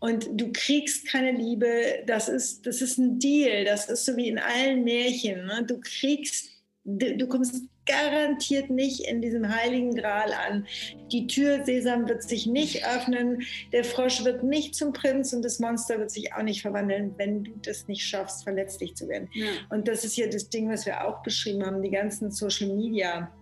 Und 0.00 0.28
du 0.32 0.52
kriegst 0.52 1.06
keine 1.08 1.32
Liebe, 1.32 2.02
das 2.06 2.28
ist, 2.28 2.66
das 2.66 2.80
ist 2.80 2.98
ein 2.98 3.18
Deal, 3.18 3.64
das 3.64 3.88
ist 3.88 4.04
so 4.04 4.16
wie 4.16 4.28
in 4.28 4.38
allen 4.38 4.84
Märchen. 4.84 5.46
Ne? 5.46 5.64
Du 5.66 5.80
kriegst, 5.80 6.50
du, 6.96 7.26
kommst 7.26 7.62
garantiert 7.86 8.70
nicht 8.70 9.00
in 9.00 9.20
diesem 9.20 9.48
heiligen 9.48 9.94
Gral 9.94 10.32
an. 10.32 10.66
Die 11.10 11.26
Tür 11.26 11.64
Sesam 11.64 12.08
wird 12.08 12.22
sich 12.22 12.46
nicht 12.46 12.84
öffnen, 12.86 13.42
der 13.72 13.84
Frosch 13.84 14.24
wird 14.24 14.42
nicht 14.42 14.74
zum 14.74 14.92
Prinz 14.92 15.32
und 15.32 15.42
das 15.42 15.58
Monster 15.58 15.98
wird 15.98 16.10
sich 16.10 16.32
auch 16.34 16.42
nicht 16.42 16.62
verwandeln, 16.62 17.14
wenn 17.16 17.44
du 17.44 17.52
das 17.62 17.88
nicht 17.88 18.02
schaffst, 18.02 18.44
verletzlich 18.44 18.94
zu 18.94 19.08
werden. 19.08 19.28
Ja. 19.32 19.46
Und 19.70 19.88
das 19.88 20.04
ist 20.04 20.16
ja 20.16 20.26
das 20.26 20.50
Ding, 20.50 20.68
was 20.70 20.86
wir 20.86 21.06
auch 21.06 21.22
beschrieben 21.22 21.64
haben, 21.64 21.82
die 21.82 21.90
ganzen 21.90 22.30
Social 22.30 22.68
Media, 22.68 23.32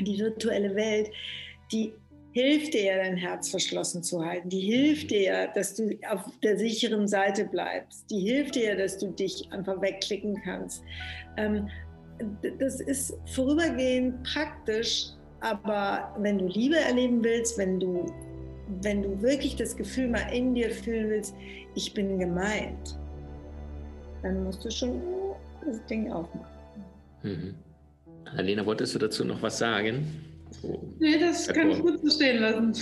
die 0.00 0.18
virtuelle 0.18 0.74
Welt, 0.74 1.10
die 1.72 1.92
hilft 2.32 2.72
dir 2.74 2.84
ja, 2.84 2.96
dein 2.96 3.16
Herz 3.16 3.50
verschlossen 3.50 4.02
zu 4.02 4.24
halten. 4.24 4.48
Die 4.48 4.60
hilft 4.60 5.10
dir 5.10 5.22
ja, 5.22 5.46
dass 5.48 5.74
du 5.74 5.98
auf 6.08 6.24
der 6.42 6.58
sicheren 6.58 7.06
Seite 7.06 7.44
bleibst. 7.44 8.10
Die 8.10 8.20
hilft 8.20 8.54
dir 8.54 8.70
ja, 8.70 8.74
dass 8.74 8.98
du 8.98 9.08
dich 9.08 9.48
einfach 9.52 9.80
wegklicken 9.80 10.40
kannst. 10.42 10.82
Ähm, 11.36 11.68
das 12.58 12.80
ist 12.80 13.14
vorübergehend 13.26 14.22
praktisch, 14.24 15.08
aber 15.40 16.14
wenn 16.18 16.38
du 16.38 16.46
Liebe 16.46 16.76
erleben 16.76 17.22
willst, 17.22 17.58
wenn 17.58 17.80
du, 17.80 18.06
wenn 18.82 19.02
du 19.02 19.20
wirklich 19.22 19.56
das 19.56 19.76
Gefühl 19.76 20.08
mal 20.08 20.28
in 20.32 20.54
dir 20.54 20.70
fühlen 20.70 21.10
willst, 21.10 21.34
ich 21.74 21.92
bin 21.94 22.18
gemeint, 22.18 22.98
dann 24.22 24.44
musst 24.44 24.64
du 24.64 24.70
schon 24.70 25.00
das 25.66 25.84
Ding 25.86 26.10
aufmachen. 26.12 26.46
Mhm. 27.22 27.54
Alena, 28.36 28.64
wolltest 28.64 28.94
du 28.94 28.98
dazu 28.98 29.24
noch 29.24 29.42
was 29.42 29.58
sagen? 29.58 30.06
Nee, 30.98 31.18
das 31.18 31.48
kann 31.48 31.70
ich 31.70 31.80
gut 31.80 32.00
so 32.02 32.10
stehen 32.10 32.40
lassen. 32.40 32.74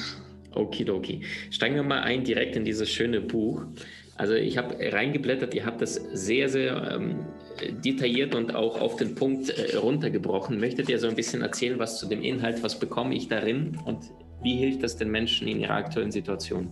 Okidoki. 0.54 1.22
Steigen 1.50 1.76
wir 1.76 1.82
mal 1.82 2.02
ein 2.02 2.24
direkt 2.24 2.56
in 2.56 2.64
dieses 2.64 2.90
schöne 2.90 3.20
Buch. 3.20 3.64
Also 4.20 4.34
ich 4.34 4.58
habe 4.58 4.76
reingeblättert, 4.92 5.54
ihr 5.54 5.64
habt 5.64 5.80
das 5.80 5.94
sehr, 5.94 6.50
sehr 6.50 6.92
ähm, 6.92 7.24
detailliert 7.82 8.34
und 8.34 8.54
auch 8.54 8.78
auf 8.78 8.96
den 8.96 9.14
Punkt 9.14 9.48
äh, 9.48 9.78
runtergebrochen. 9.78 10.60
Möchtet 10.60 10.90
ihr 10.90 10.98
so 10.98 11.08
ein 11.08 11.14
bisschen 11.14 11.40
erzählen, 11.40 11.78
was 11.78 11.98
zu 11.98 12.06
dem 12.06 12.20
Inhalt, 12.20 12.62
was 12.62 12.78
bekomme 12.78 13.14
ich 13.14 13.28
darin 13.28 13.78
und 13.86 14.12
wie 14.42 14.56
hilft 14.56 14.82
das 14.82 14.98
den 14.98 15.10
Menschen 15.10 15.48
in 15.48 15.60
ihrer 15.60 15.72
aktuellen 15.72 16.12
Situation? 16.12 16.70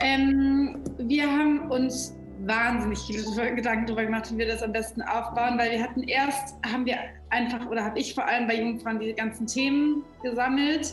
Ähm, 0.00 0.76
wir 0.98 1.26
haben 1.26 1.70
uns 1.70 2.14
wahnsinnig 2.40 2.98
viele 2.98 3.54
Gedanken 3.56 3.86
darüber 3.86 4.04
gemacht, 4.04 4.30
wie 4.30 4.36
wir 4.36 4.46
das 4.46 4.62
am 4.62 4.72
besten 4.72 5.00
aufbauen, 5.00 5.58
weil 5.58 5.70
wir 5.70 5.82
hatten 5.82 6.02
erst, 6.02 6.54
haben 6.70 6.84
wir 6.84 6.98
einfach, 7.30 7.66
oder 7.66 7.82
habe 7.82 7.98
ich 7.98 8.12
vor 8.12 8.26
allem 8.26 8.46
bei 8.46 8.60
Jungfrauen 8.60 9.00
die 9.00 9.14
ganzen 9.14 9.46
Themen 9.46 10.04
gesammelt. 10.22 10.92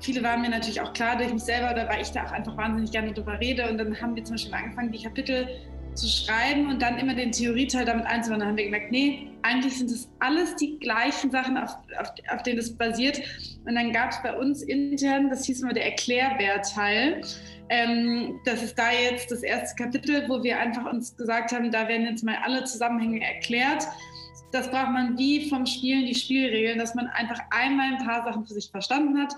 Viele 0.00 0.22
waren 0.22 0.40
mir 0.40 0.48
natürlich 0.48 0.80
auch 0.80 0.92
klar 0.92 1.16
durch 1.16 1.32
mich 1.32 1.42
selber, 1.42 1.72
oder 1.72 1.88
weil 1.88 2.00
ich 2.00 2.10
da 2.10 2.24
auch 2.24 2.32
einfach 2.32 2.56
wahnsinnig 2.56 2.90
gerne 2.90 3.12
drüber 3.12 3.38
rede. 3.38 3.68
Und 3.68 3.78
dann 3.78 4.00
haben 4.00 4.16
wir 4.16 4.24
zum 4.24 4.34
Beispiel 4.34 4.54
angefangen, 4.54 4.92
die 4.92 5.02
Kapitel 5.02 5.48
zu 5.94 6.06
schreiben 6.06 6.68
und 6.68 6.80
dann 6.80 6.98
immer 6.98 7.14
den 7.14 7.32
Theorieteil 7.32 7.84
damit 7.84 8.06
einzubauen. 8.06 8.40
Dann 8.40 8.48
haben 8.50 8.56
wir 8.56 8.64
gemerkt, 8.64 8.90
nee, 8.90 9.28
eigentlich 9.42 9.78
sind 9.78 9.90
es 9.90 10.08
alles 10.20 10.56
die 10.56 10.78
gleichen 10.78 11.30
Sachen, 11.30 11.58
auf, 11.58 11.76
auf, 11.98 12.12
auf 12.32 12.42
denen 12.42 12.58
es 12.58 12.76
basiert. 12.76 13.20
Und 13.66 13.74
dann 13.74 13.92
gab 13.92 14.10
es 14.10 14.22
bei 14.22 14.36
uns 14.36 14.62
intern, 14.62 15.30
das 15.30 15.44
hieß 15.44 15.62
immer 15.62 15.72
der 15.72 15.86
Erklärwertteil. 15.86 17.22
Ähm, 17.68 18.40
das 18.44 18.62
ist 18.62 18.78
da 18.78 18.90
jetzt 18.90 19.30
das 19.30 19.42
erste 19.42 19.82
Kapitel, 19.82 20.28
wo 20.28 20.42
wir 20.42 20.58
einfach 20.58 20.90
uns 20.90 21.16
gesagt 21.16 21.52
haben, 21.52 21.70
da 21.70 21.88
werden 21.88 22.06
jetzt 22.06 22.24
mal 22.24 22.36
alle 22.42 22.64
Zusammenhänge 22.64 23.22
erklärt. 23.22 23.86
Das 24.52 24.68
braucht 24.70 24.90
man 24.90 25.16
wie 25.16 25.48
vom 25.48 25.66
Spielen 25.66 26.06
die 26.06 26.14
Spielregeln, 26.14 26.78
dass 26.78 26.94
man 26.94 27.06
einfach 27.08 27.40
einmal 27.50 27.94
ein 27.94 28.04
paar 28.04 28.24
Sachen 28.24 28.44
für 28.44 28.54
sich 28.54 28.70
verstanden 28.70 29.20
hat. 29.20 29.34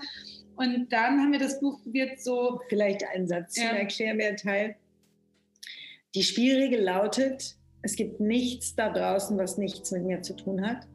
Und 0.55 0.89
dann 0.91 1.19
haben 1.19 1.31
wir 1.31 1.39
das 1.39 1.59
Buch 1.59 1.81
probiert 1.81 2.19
so. 2.21 2.61
Vielleicht 2.69 3.03
ein 3.13 3.27
Satz 3.27 3.57
ja. 3.57 3.69
zum 3.69 3.77
Erklärwertteil. 3.77 4.75
Die 6.15 6.23
Spielregel 6.23 6.81
lautet, 6.81 7.55
es 7.81 7.95
gibt 7.95 8.19
nichts 8.19 8.75
da 8.75 8.89
draußen, 8.89 9.37
was 9.37 9.57
nichts 9.57 9.91
mit 9.91 10.03
mir 10.03 10.21
zu 10.21 10.35
tun 10.35 10.65
hat 10.65 10.87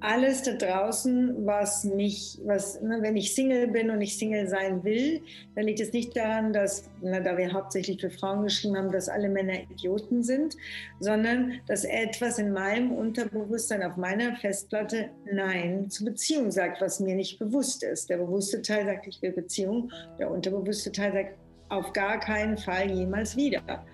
alles 0.00 0.42
da 0.42 0.52
draußen, 0.52 1.46
was 1.46 1.84
mich, 1.84 2.38
was, 2.44 2.80
ne, 2.80 2.98
wenn 3.00 3.16
ich 3.16 3.34
Single 3.34 3.68
bin 3.68 3.90
und 3.90 4.00
ich 4.00 4.16
Single 4.16 4.48
sein 4.48 4.84
will, 4.84 5.22
dann 5.54 5.64
liegt 5.64 5.80
es 5.80 5.92
nicht 5.92 6.16
daran, 6.16 6.52
dass, 6.52 6.90
na, 7.00 7.20
da 7.20 7.36
wir 7.36 7.52
hauptsächlich 7.52 8.00
für 8.00 8.10
Frauen 8.10 8.44
geschrieben 8.44 8.76
haben, 8.76 8.92
dass 8.92 9.08
alle 9.08 9.28
Männer 9.28 9.60
Idioten 9.70 10.22
sind, 10.22 10.56
sondern 11.00 11.60
dass 11.66 11.84
etwas 11.84 12.38
in 12.38 12.52
meinem 12.52 12.92
Unterbewusstsein 12.92 13.82
auf 13.82 13.96
meiner 13.96 14.36
Festplatte 14.36 15.10
Nein 15.30 15.90
zur 15.90 16.06
Beziehung 16.06 16.50
sagt, 16.50 16.80
was 16.80 17.00
mir 17.00 17.14
nicht 17.14 17.38
bewusst 17.38 17.82
ist. 17.82 18.10
Der 18.10 18.18
bewusste 18.18 18.62
Teil 18.62 18.86
sagt, 18.86 19.06
ich 19.06 19.20
will 19.22 19.32
Beziehung, 19.32 19.90
der 20.18 20.30
unterbewusste 20.30 20.92
Teil 20.92 21.12
sagt, 21.12 21.34
auf 21.70 21.92
gar 21.92 22.18
keinen 22.18 22.56
Fall 22.56 22.90
jemals 22.90 23.36
wieder. 23.36 23.84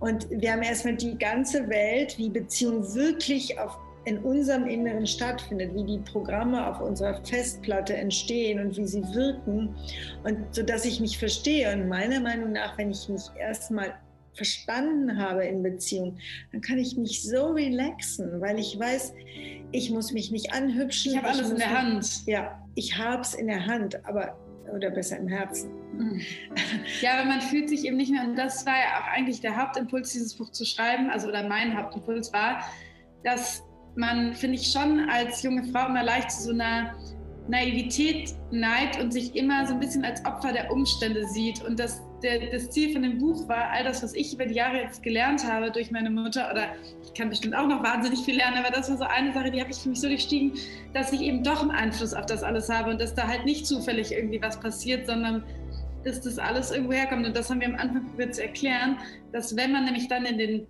Und 0.00 0.28
wir 0.30 0.52
haben 0.52 0.62
erstmal 0.62 0.96
die 0.96 1.18
ganze 1.18 1.68
Welt, 1.68 2.16
wie 2.16 2.30
Beziehung 2.30 2.94
wirklich 2.94 3.58
auf 3.58 3.78
in 4.04 4.18
unserem 4.18 4.66
Inneren 4.66 5.06
stattfindet, 5.06 5.74
wie 5.74 5.84
die 5.84 5.98
Programme 5.98 6.66
auf 6.66 6.80
unserer 6.80 7.22
Festplatte 7.24 7.94
entstehen 7.94 8.58
und 8.60 8.76
wie 8.76 8.86
sie 8.86 9.02
wirken 9.14 9.74
und 10.24 10.54
so 10.54 10.62
dass 10.62 10.84
ich 10.84 11.00
mich 11.00 11.18
verstehe 11.18 11.72
und 11.72 11.88
meiner 11.88 12.20
Meinung 12.20 12.52
nach, 12.52 12.78
wenn 12.78 12.90
ich 12.90 13.08
mich 13.08 13.22
erstmal 13.38 13.94
verstanden 14.32 15.18
habe 15.18 15.44
in 15.44 15.62
Beziehung, 15.62 16.16
dann 16.52 16.60
kann 16.60 16.78
ich 16.78 16.96
mich 16.96 17.22
so 17.22 17.48
relaxen, 17.48 18.40
weil 18.40 18.58
ich 18.58 18.78
weiß, 18.78 19.12
ich 19.72 19.90
muss 19.90 20.12
mich 20.12 20.30
nicht 20.30 20.52
anhübschen. 20.52 21.12
Ich 21.12 21.18
habe 21.18 21.28
alles 21.28 21.50
in 21.50 21.58
der 21.58 21.82
Hand. 21.82 22.26
Ja, 22.26 22.64
ich 22.74 22.96
habe 22.96 23.22
es 23.22 23.34
in 23.34 23.48
der 23.48 23.66
Hand, 23.66 24.02
aber 24.06 24.38
oder 24.72 24.90
besser 24.90 25.18
im 25.18 25.26
Herzen. 25.26 25.72
Mhm. 25.96 26.20
Ja, 27.00 27.18
aber 27.18 27.24
man 27.24 27.40
fühlt 27.40 27.68
sich 27.68 27.84
eben 27.84 27.96
nicht 27.96 28.12
mehr, 28.12 28.22
und 28.22 28.36
das 28.36 28.64
war 28.66 28.74
ja 28.74 29.00
auch 29.00 29.08
eigentlich 29.08 29.40
der 29.40 29.56
Hauptimpuls, 29.56 30.12
dieses 30.12 30.34
Buch 30.34 30.50
zu 30.52 30.64
schreiben, 30.64 31.10
also 31.10 31.28
oder 31.28 31.46
mein 31.48 31.76
Hauptimpuls 31.76 32.32
war, 32.32 32.64
dass 33.24 33.64
man, 33.96 34.34
finde 34.34 34.56
ich, 34.56 34.70
schon 34.70 35.08
als 35.08 35.42
junge 35.42 35.64
Frau 35.64 35.86
immer 35.86 36.02
leicht 36.02 36.30
zu 36.30 36.42
so 36.44 36.50
einer 36.52 36.94
Naivität 37.48 38.34
neigt 38.50 39.00
und 39.00 39.12
sich 39.12 39.34
immer 39.34 39.66
so 39.66 39.74
ein 39.74 39.80
bisschen 39.80 40.04
als 40.04 40.24
Opfer 40.24 40.52
der 40.52 40.70
Umstände 40.70 41.26
sieht. 41.26 41.62
Und 41.64 41.78
das, 41.80 42.00
der, 42.22 42.50
das 42.50 42.70
Ziel 42.70 42.92
von 42.92 43.02
dem 43.02 43.18
Buch 43.18 43.48
war, 43.48 43.70
all 43.70 43.84
das, 43.84 44.02
was 44.02 44.14
ich 44.14 44.32
über 44.34 44.46
die 44.46 44.54
Jahre 44.54 44.78
jetzt 44.78 45.02
gelernt 45.02 45.44
habe 45.44 45.70
durch 45.70 45.90
meine 45.90 46.10
Mutter, 46.10 46.50
oder 46.50 46.66
ich 47.02 47.12
kann 47.14 47.28
bestimmt 47.28 47.56
auch 47.56 47.66
noch 47.66 47.82
wahnsinnig 47.82 48.20
viel 48.20 48.36
lernen, 48.36 48.58
aber 48.58 48.70
das 48.70 48.88
war 48.88 48.98
so 48.98 49.04
eine 49.04 49.32
Sache, 49.32 49.50
die 49.50 49.60
habe 49.60 49.70
ich 49.70 49.78
für 49.78 49.88
mich 49.88 50.00
so 50.00 50.08
durchstiegen, 50.08 50.52
dass 50.94 51.12
ich 51.12 51.22
eben 51.22 51.42
doch 51.42 51.62
einen 51.62 51.72
Einfluss 51.72 52.14
auf 52.14 52.26
das 52.26 52.42
alles 52.42 52.68
habe 52.68 52.90
und 52.90 53.00
dass 53.00 53.14
da 53.14 53.26
halt 53.26 53.44
nicht 53.44 53.66
zufällig 53.66 54.12
irgendwie 54.12 54.40
was 54.40 54.60
passiert, 54.60 55.06
sondern 55.06 55.42
dass 56.04 56.20
das 56.20 56.38
alles 56.38 56.70
irgendwo 56.70 56.92
herkommt. 56.92 57.26
Und 57.26 57.36
das 57.36 57.50
haben 57.50 57.60
wir 57.60 57.68
am 57.68 57.74
Anfang 57.74 58.06
probiert 58.06 58.34
zu 58.34 58.42
erklären, 58.42 58.96
dass 59.32 59.56
wenn 59.56 59.72
man 59.72 59.84
nämlich 59.84 60.08
dann 60.08 60.24
in 60.24 60.38
den 60.38 60.66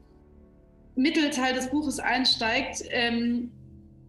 Mittelteil 0.96 1.54
des 1.54 1.70
Buches 1.70 1.98
einsteigt, 1.98 2.82
ähm, 2.90 3.50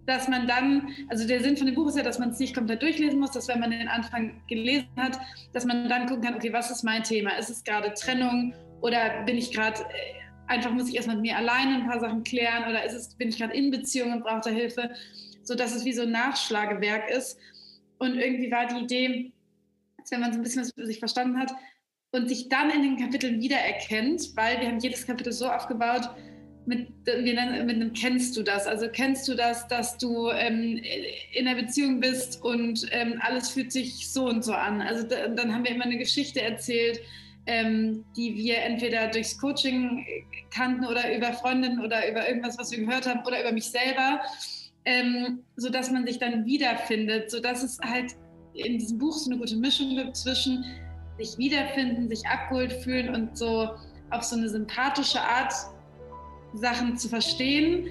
dass 0.05 0.27
man 0.27 0.47
dann, 0.47 0.89
also 1.09 1.27
der 1.27 1.41
Sinn 1.41 1.57
von 1.57 1.67
dem 1.67 1.75
Buch 1.75 1.87
ist 1.87 1.97
ja, 1.97 2.03
dass 2.03 2.19
man 2.19 2.29
es 2.29 2.39
nicht 2.39 2.55
komplett 2.55 2.81
durchlesen 2.81 3.19
muss, 3.19 3.31
dass 3.31 3.47
wenn 3.47 3.59
man 3.59 3.71
den 3.71 3.87
Anfang 3.87 4.41
gelesen 4.47 4.89
hat, 4.97 5.19
dass 5.53 5.65
man 5.65 5.87
dann 5.89 6.07
gucken 6.07 6.23
kann, 6.23 6.35
okay, 6.35 6.51
was 6.51 6.71
ist 6.71 6.83
mein 6.83 7.03
Thema? 7.03 7.31
Ist 7.37 7.49
es 7.49 7.63
gerade 7.63 7.93
Trennung 7.93 8.53
oder 8.81 9.23
bin 9.25 9.37
ich 9.37 9.51
gerade, 9.51 9.81
äh, 9.81 10.51
einfach 10.51 10.71
muss 10.71 10.89
ich 10.89 10.95
erstmal 10.95 11.17
mit 11.17 11.23
mir 11.23 11.37
alleine 11.37 11.75
ein 11.75 11.87
paar 11.87 11.99
Sachen 11.99 12.23
klären 12.23 12.69
oder 12.69 12.83
ist 12.83 12.93
es, 12.93 13.15
bin 13.15 13.29
ich 13.29 13.37
gerade 13.37 13.53
in 13.53 13.71
Beziehung 13.71 14.11
und 14.11 14.23
brauche 14.23 14.41
da 14.43 14.49
Hilfe, 14.49 14.89
sodass 15.43 15.75
es 15.75 15.85
wie 15.85 15.93
so 15.93 16.01
ein 16.01 16.11
Nachschlagewerk 16.11 17.09
ist. 17.09 17.37
Und 17.99 18.15
irgendwie 18.15 18.51
war 18.51 18.65
die 18.65 18.83
Idee, 18.83 19.31
dass 19.97 20.11
wenn 20.11 20.21
man 20.21 20.33
so 20.33 20.39
ein 20.39 20.43
bisschen 20.43 20.63
was 20.63 20.73
für 20.73 20.85
sich 20.85 20.99
verstanden 20.99 21.37
hat 21.37 21.53
und 22.11 22.27
sich 22.27 22.49
dann 22.49 22.69
in 22.69 22.81
den 22.81 22.97
Kapiteln 22.97 23.39
wiedererkennt, 23.39 24.35
weil 24.35 24.59
wir 24.59 24.67
haben 24.67 24.79
jedes 24.79 25.05
Kapitel 25.05 25.31
so 25.31 25.47
aufgebaut, 25.47 26.09
mit, 26.65 26.89
wir 27.05 27.33
nennen, 27.33 27.65
mit 27.65 27.75
einem 27.75 27.93
kennst 27.93 28.37
du 28.37 28.43
das? 28.43 28.67
Also 28.67 28.87
kennst 28.87 29.27
du 29.27 29.35
das, 29.35 29.67
dass 29.67 29.97
du 29.97 30.29
ähm, 30.29 30.81
in 31.33 31.47
einer 31.47 31.59
Beziehung 31.59 31.99
bist 31.99 32.41
und 32.43 32.87
ähm, 32.91 33.19
alles 33.21 33.49
fühlt 33.49 33.71
sich 33.71 34.11
so 34.11 34.25
und 34.25 34.43
so 34.43 34.53
an? 34.53 34.81
Also 34.81 35.07
da, 35.07 35.27
dann 35.27 35.53
haben 35.53 35.63
wir 35.63 35.71
immer 35.71 35.85
eine 35.85 35.97
Geschichte 35.97 36.41
erzählt, 36.41 37.01
ähm, 37.47 38.05
die 38.15 38.35
wir 38.35 38.59
entweder 38.59 39.07
durchs 39.07 39.37
Coaching 39.37 40.05
kannten 40.53 40.85
oder 40.85 41.15
über 41.15 41.33
Freundinnen 41.33 41.83
oder 41.83 42.09
über 42.09 42.27
irgendwas, 42.27 42.57
was 42.57 42.71
wir 42.71 42.79
gehört 42.79 43.07
haben 43.07 43.25
oder 43.25 43.41
über 43.41 43.51
mich 43.51 43.65
selber, 43.65 44.21
ähm, 44.85 45.39
sodass 45.55 45.91
man 45.91 46.05
sich 46.05 46.19
dann 46.19 46.45
wiederfindet, 46.45 47.31
sodass 47.31 47.63
es 47.63 47.79
halt 47.79 48.15
in 48.53 48.77
diesem 48.77 48.97
Buch 48.97 49.13
so 49.13 49.31
eine 49.31 49.39
gute 49.39 49.55
Mischung 49.55 49.95
gibt 49.95 50.15
zwischen 50.15 50.63
sich 51.17 51.37
wiederfinden, 51.37 52.07
sich 52.09 52.25
abgeholt 52.27 52.73
fühlen 52.73 53.13
und 53.13 53.37
so 53.37 53.69
auf 54.11 54.23
so 54.23 54.35
eine 54.35 54.49
sympathische 54.49 55.21
Art 55.21 55.53
Sachen 56.53 56.97
zu 56.97 57.09
verstehen 57.09 57.89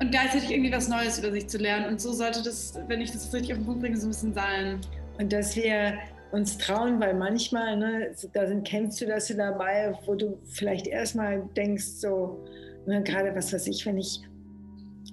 und 0.00 0.10
gleichzeitig 0.10 0.50
irgendwie 0.50 0.72
was 0.72 0.88
Neues 0.88 1.18
über 1.18 1.32
sich 1.32 1.48
zu 1.48 1.58
lernen. 1.58 1.86
Und 1.86 2.00
so 2.00 2.12
sollte 2.12 2.42
das, 2.42 2.78
wenn 2.88 3.00
ich 3.00 3.10
das 3.10 3.32
richtig 3.32 3.52
auf 3.52 3.58
den 3.58 3.66
Punkt 3.66 3.80
bringe, 3.80 3.96
so 3.96 4.06
ein 4.06 4.10
bisschen 4.10 4.34
sein. 4.34 4.80
Und 5.18 5.32
dass 5.32 5.56
wir 5.56 5.94
uns 6.30 6.58
trauen, 6.58 7.00
weil 7.00 7.14
manchmal, 7.14 7.76
ne, 7.76 8.10
da 8.32 8.46
sind, 8.46 8.66
kennst 8.66 9.00
du 9.00 9.06
das 9.06 9.28
dabei, 9.28 9.98
wo 10.06 10.14
du 10.14 10.38
vielleicht 10.44 10.86
erstmal 10.86 11.42
denkst, 11.56 11.84
so, 11.84 12.44
ne, 12.86 13.02
gerade 13.02 13.34
was 13.34 13.52
weiß 13.52 13.66
ich, 13.66 13.84
wenn 13.86 13.98
ich 13.98 14.20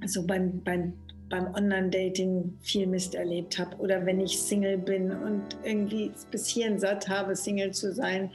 so 0.06 0.26
beim, 0.26 0.62
beim 0.64 0.94
beim 1.30 1.54
Online-Dating 1.56 2.58
viel 2.62 2.88
Mist 2.88 3.16
erlebt 3.16 3.58
habe 3.58 3.76
oder 3.78 4.06
wenn 4.06 4.20
ich 4.20 4.40
Single 4.40 4.78
bin 4.78 5.12
und 5.12 5.44
irgendwie 5.64 6.12
bis 6.32 6.48
hierhin 6.48 6.80
satt 6.80 7.08
habe, 7.08 7.36
Single 7.36 7.72
zu 7.72 7.94
sein. 7.94 8.32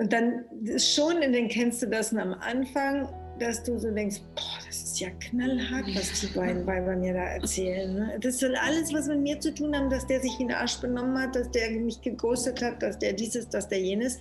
Und 0.00 0.14
dann 0.14 0.46
schon, 0.78 1.20
in 1.20 1.34
den 1.34 1.48
kennst 1.48 1.82
du 1.82 1.86
das 1.86 2.14
am 2.14 2.32
Anfang, 2.32 3.06
dass 3.38 3.62
du 3.62 3.78
so 3.78 3.90
denkst, 3.90 4.22
boah, 4.34 4.66
das 4.66 4.76
ist 4.82 5.00
ja 5.00 5.10
knallhart, 5.10 5.84
was 5.94 6.20
die 6.22 6.26
beiden 6.28 6.66
Weiber 6.66 6.96
mir 6.96 7.12
da 7.12 7.24
erzählen. 7.24 7.94
Ne? 7.94 8.18
Das 8.18 8.38
soll 8.38 8.56
alles, 8.56 8.94
was 8.94 9.08
mit 9.08 9.20
mir 9.20 9.38
zu 9.38 9.52
tun 9.52 9.76
haben, 9.76 9.90
dass 9.90 10.06
der 10.06 10.22
sich 10.22 10.38
wie 10.38 10.44
ein 10.44 10.52
Arsch 10.52 10.80
benommen 10.80 11.18
hat, 11.18 11.36
dass 11.36 11.50
der 11.50 11.70
mich 11.72 12.00
geghostet 12.00 12.62
hat, 12.62 12.82
dass 12.82 12.98
der 12.98 13.12
dieses, 13.12 13.46
dass 13.50 13.68
der 13.68 13.80
jenes. 13.80 14.18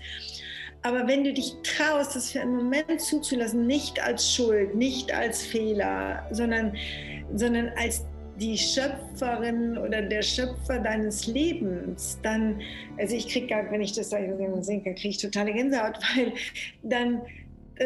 Aber 0.81 1.07
wenn 1.07 1.24
du 1.24 1.31
dich 1.31 1.55
traust, 1.63 2.13
das 2.13 2.31
für 2.31 2.41
einen 2.41 2.57
Moment 2.57 3.00
zuzulassen, 3.00 3.65
nicht 3.65 4.03
als 4.03 4.33
Schuld, 4.33 4.75
nicht 4.75 5.13
als 5.13 5.43
Fehler, 5.43 6.27
sondern, 6.31 6.75
sondern 7.36 7.69
als 7.77 8.03
die 8.39 8.58
Schöpferin 8.58 9.77
oder 9.77 10.01
der 10.01 10.22
Schöpfer 10.22 10.79
deines 10.79 11.27
Lebens, 11.27 12.17
dann, 12.24 12.62
also 12.98 13.15
ich 13.15 13.27
kriege 13.27 13.48
gerade, 13.48 13.72
wenn 13.72 13.81
ich 13.81 13.93
das 13.93 14.10
sage, 14.10 14.36
kriege 14.38 15.10
ich 15.10 15.17
totale 15.17 15.53
Gänsehaut, 15.53 16.00
weil 16.15 16.34
dann 16.84 17.22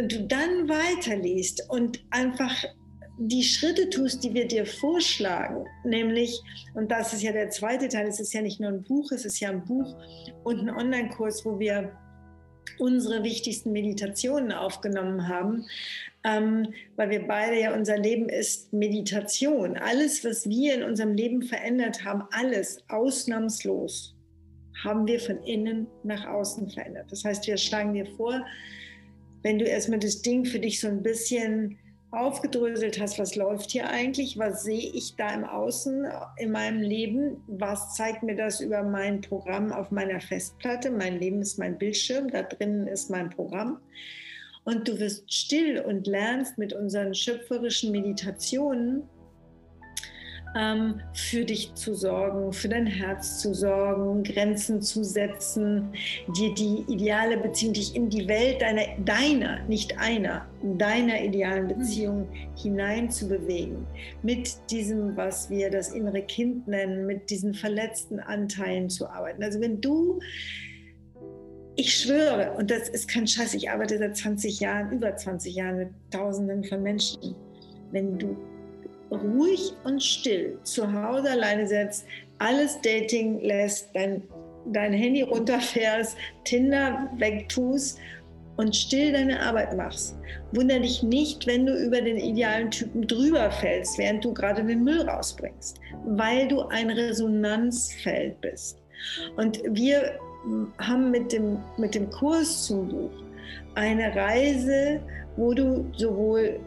du 0.07 0.23
dann 0.23 0.67
weiterliest 0.67 1.69
und 1.69 2.03
einfach 2.09 2.51
die 3.17 3.43
Schritte 3.43 3.89
tust, 3.89 4.23
die 4.23 4.33
wir 4.33 4.47
dir 4.47 4.65
vorschlagen, 4.65 5.65
nämlich, 5.83 6.41
und 6.73 6.91
das 6.91 7.13
ist 7.13 7.21
ja 7.21 7.31
der 7.31 7.49
zweite 7.49 7.87
Teil, 7.87 8.07
es 8.07 8.19
ist 8.19 8.33
ja 8.33 8.41
nicht 8.41 8.59
nur 8.59 8.69
ein 8.69 8.83
Buch, 8.83 9.11
es 9.11 9.23
ist 9.23 9.39
ja 9.39 9.49
ein 9.49 9.63
Buch 9.63 9.95
und 10.43 10.59
ein 10.59 10.69
Online-Kurs, 10.69 11.45
wo 11.45 11.59
wir 11.59 11.91
unsere 12.79 13.23
wichtigsten 13.23 13.71
Meditationen 13.71 14.51
aufgenommen 14.51 15.27
haben, 15.27 15.65
ähm, 16.23 16.73
weil 16.95 17.09
wir 17.09 17.27
beide 17.27 17.59
ja, 17.59 17.73
unser 17.73 17.97
Leben 17.97 18.29
ist 18.29 18.71
Meditation. 18.73 19.77
Alles, 19.77 20.23
was 20.23 20.47
wir 20.47 20.75
in 20.75 20.83
unserem 20.83 21.13
Leben 21.13 21.41
verändert 21.43 22.03
haben, 22.03 22.23
alles 22.31 22.83
ausnahmslos, 22.89 24.15
haben 24.83 25.05
wir 25.07 25.19
von 25.19 25.41
innen 25.43 25.87
nach 26.03 26.25
außen 26.25 26.69
verändert. 26.69 27.11
Das 27.11 27.23
heißt, 27.23 27.45
wir 27.47 27.57
schlagen 27.57 27.93
dir 27.93 28.05
vor, 28.05 28.45
wenn 29.43 29.59
du 29.59 29.65
erstmal 29.65 29.99
das 29.99 30.21
Ding 30.21 30.45
für 30.45 30.59
dich 30.59 30.79
so 30.79 30.87
ein 30.87 31.03
bisschen 31.03 31.77
aufgedröselt 32.13 32.99
hast, 32.99 33.17
was 33.17 33.35
läuft 33.35 33.71
hier 33.71 33.89
eigentlich, 33.89 34.37
was 34.37 34.63
sehe 34.63 34.91
ich 34.93 35.15
da 35.15 35.33
im 35.33 35.43
Außen 35.43 36.05
in 36.37 36.51
meinem 36.51 36.81
Leben, 36.81 37.43
was 37.47 37.95
zeigt 37.95 38.23
mir 38.23 38.35
das 38.35 38.61
über 38.61 38.83
mein 38.83 39.21
Programm 39.21 39.71
auf 39.71 39.91
meiner 39.91 40.21
Festplatte, 40.21 40.91
mein 40.91 41.19
Leben 41.19 41.41
ist 41.41 41.57
mein 41.57 41.77
Bildschirm, 41.77 42.29
da 42.29 42.43
drinnen 42.43 42.87
ist 42.87 43.09
mein 43.09 43.29
Programm. 43.29 43.79
Und 44.63 44.87
du 44.87 44.99
wirst 44.99 45.33
still 45.33 45.81
und 45.81 46.07
lernst 46.07 46.57
mit 46.57 46.71
unseren 46.71 47.13
schöpferischen 47.13 47.91
Meditationen 47.91 49.09
für 51.13 51.45
dich 51.45 51.73
zu 51.73 51.95
sorgen, 51.95 52.53
für 52.53 52.69
dein 52.69 52.85
Herz 52.85 53.39
zu 53.39 53.53
sorgen, 53.53 54.23
Grenzen 54.23 54.81
zu 54.81 55.03
setzen, 55.03 55.89
dir 56.37 56.53
die 56.53 56.85
ideale 56.87 57.37
Beziehung, 57.37 57.73
dich 57.73 57.95
in 57.95 58.09
die 58.09 58.27
Welt 58.27 58.61
deiner, 58.61 58.83
deiner, 59.03 59.63
nicht 59.63 59.97
einer, 59.97 60.45
deiner 60.61 61.21
idealen 61.23 61.67
Beziehung 61.67 62.27
hinein 62.55 63.09
zu 63.09 63.27
bewegen. 63.27 63.87
Mit 64.21 64.55
diesem, 64.69 65.17
was 65.17 65.49
wir 65.49 65.71
das 65.71 65.89
innere 65.89 66.21
Kind 66.21 66.67
nennen, 66.67 67.07
mit 67.07 67.29
diesen 67.29 67.53
verletzten 67.53 68.19
Anteilen 68.19 68.89
zu 68.89 69.07
arbeiten. 69.07 69.41
Also 69.41 69.59
wenn 69.59 69.81
du 69.81 70.19
ich 71.75 71.95
schwöre, 71.95 72.53
und 72.53 72.69
das 72.69 72.87
ist 72.89 73.07
kein 73.07 73.25
Scheiß, 73.25 73.55
ich 73.55 73.69
arbeite 73.69 73.97
seit 73.97 74.15
20 74.15 74.59
Jahren, 74.59 74.91
über 74.91 75.15
20 75.15 75.55
Jahren 75.55 75.77
mit 75.77 75.89
Tausenden 76.11 76.63
von 76.63 76.83
Menschen. 76.83 77.35
Wenn 77.91 78.19
du 78.19 78.37
ruhig 79.15 79.73
und 79.83 80.01
still 80.01 80.57
zu 80.63 80.91
Hause 80.91 81.31
alleine 81.31 81.67
setzt, 81.67 82.05
alles 82.39 82.79
Dating 82.81 83.39
lässt, 83.41 83.89
dein, 83.93 84.23
dein 84.71 84.93
Handy 84.93 85.21
runterfährst, 85.21 86.17
Tinder 86.43 87.09
wegtust 87.17 87.99
und 88.57 88.75
still 88.75 89.11
deine 89.11 89.39
Arbeit 89.41 89.75
machst. 89.75 90.15
Wunder 90.51 90.79
dich 90.79 91.01
nicht, 91.03 91.47
wenn 91.47 91.65
du 91.65 91.73
über 91.73 92.01
den 92.01 92.17
idealen 92.17 92.69
Typen 92.69 93.07
drüber 93.07 93.49
fällst, 93.51 93.97
während 93.97 94.23
du 94.23 94.33
gerade 94.33 94.63
den 94.63 94.83
Müll 94.83 95.01
rausbringst, 95.01 95.79
weil 96.05 96.47
du 96.47 96.61
ein 96.67 96.89
Resonanzfeld 96.89 98.39
bist. 98.41 98.79
Und 99.37 99.61
wir 99.69 100.19
haben 100.77 101.11
mit 101.11 101.31
dem, 101.31 101.57
mit 101.77 101.95
dem 101.95 102.09
Kurs 102.09 102.65
zum 102.65 102.89
Buch 102.89 103.11
eine 103.75 104.15
Reise, 104.15 104.99
wo 105.35 105.53
du 105.53 105.85
sowohl 105.95 106.59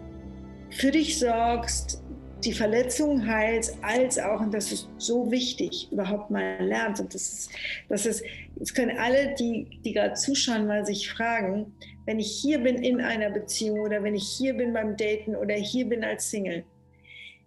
für 0.70 0.90
dich 0.90 1.18
sorgst, 1.18 2.02
die 2.46 2.52
Verletzung 2.52 3.26
heilst, 3.26 3.76
als 3.82 4.18
auch, 4.18 4.40
und 4.40 4.54
das 4.54 4.70
ist 4.70 4.88
so 4.98 5.30
wichtig, 5.30 5.88
überhaupt 5.90 6.30
mal 6.30 6.64
lernst. 6.64 7.02
Und 7.02 7.12
das 7.12 7.32
ist, 7.32 7.50
das 7.88 8.06
ist, 8.06 8.24
jetzt 8.56 8.74
können 8.74 8.96
alle, 8.96 9.34
die, 9.34 9.80
die 9.84 9.92
gerade 9.92 10.14
zuschauen, 10.14 10.66
mal 10.66 10.86
sich 10.86 11.10
fragen, 11.10 11.74
wenn 12.06 12.20
ich 12.20 12.40
hier 12.40 12.60
bin 12.60 12.76
in 12.76 13.00
einer 13.00 13.30
Beziehung 13.30 13.80
oder 13.80 14.02
wenn 14.02 14.14
ich 14.14 14.28
hier 14.28 14.54
bin 14.54 14.72
beim 14.72 14.96
Daten 14.96 15.34
oder 15.34 15.54
hier 15.54 15.88
bin 15.88 16.04
als 16.04 16.30
Single. 16.30 16.64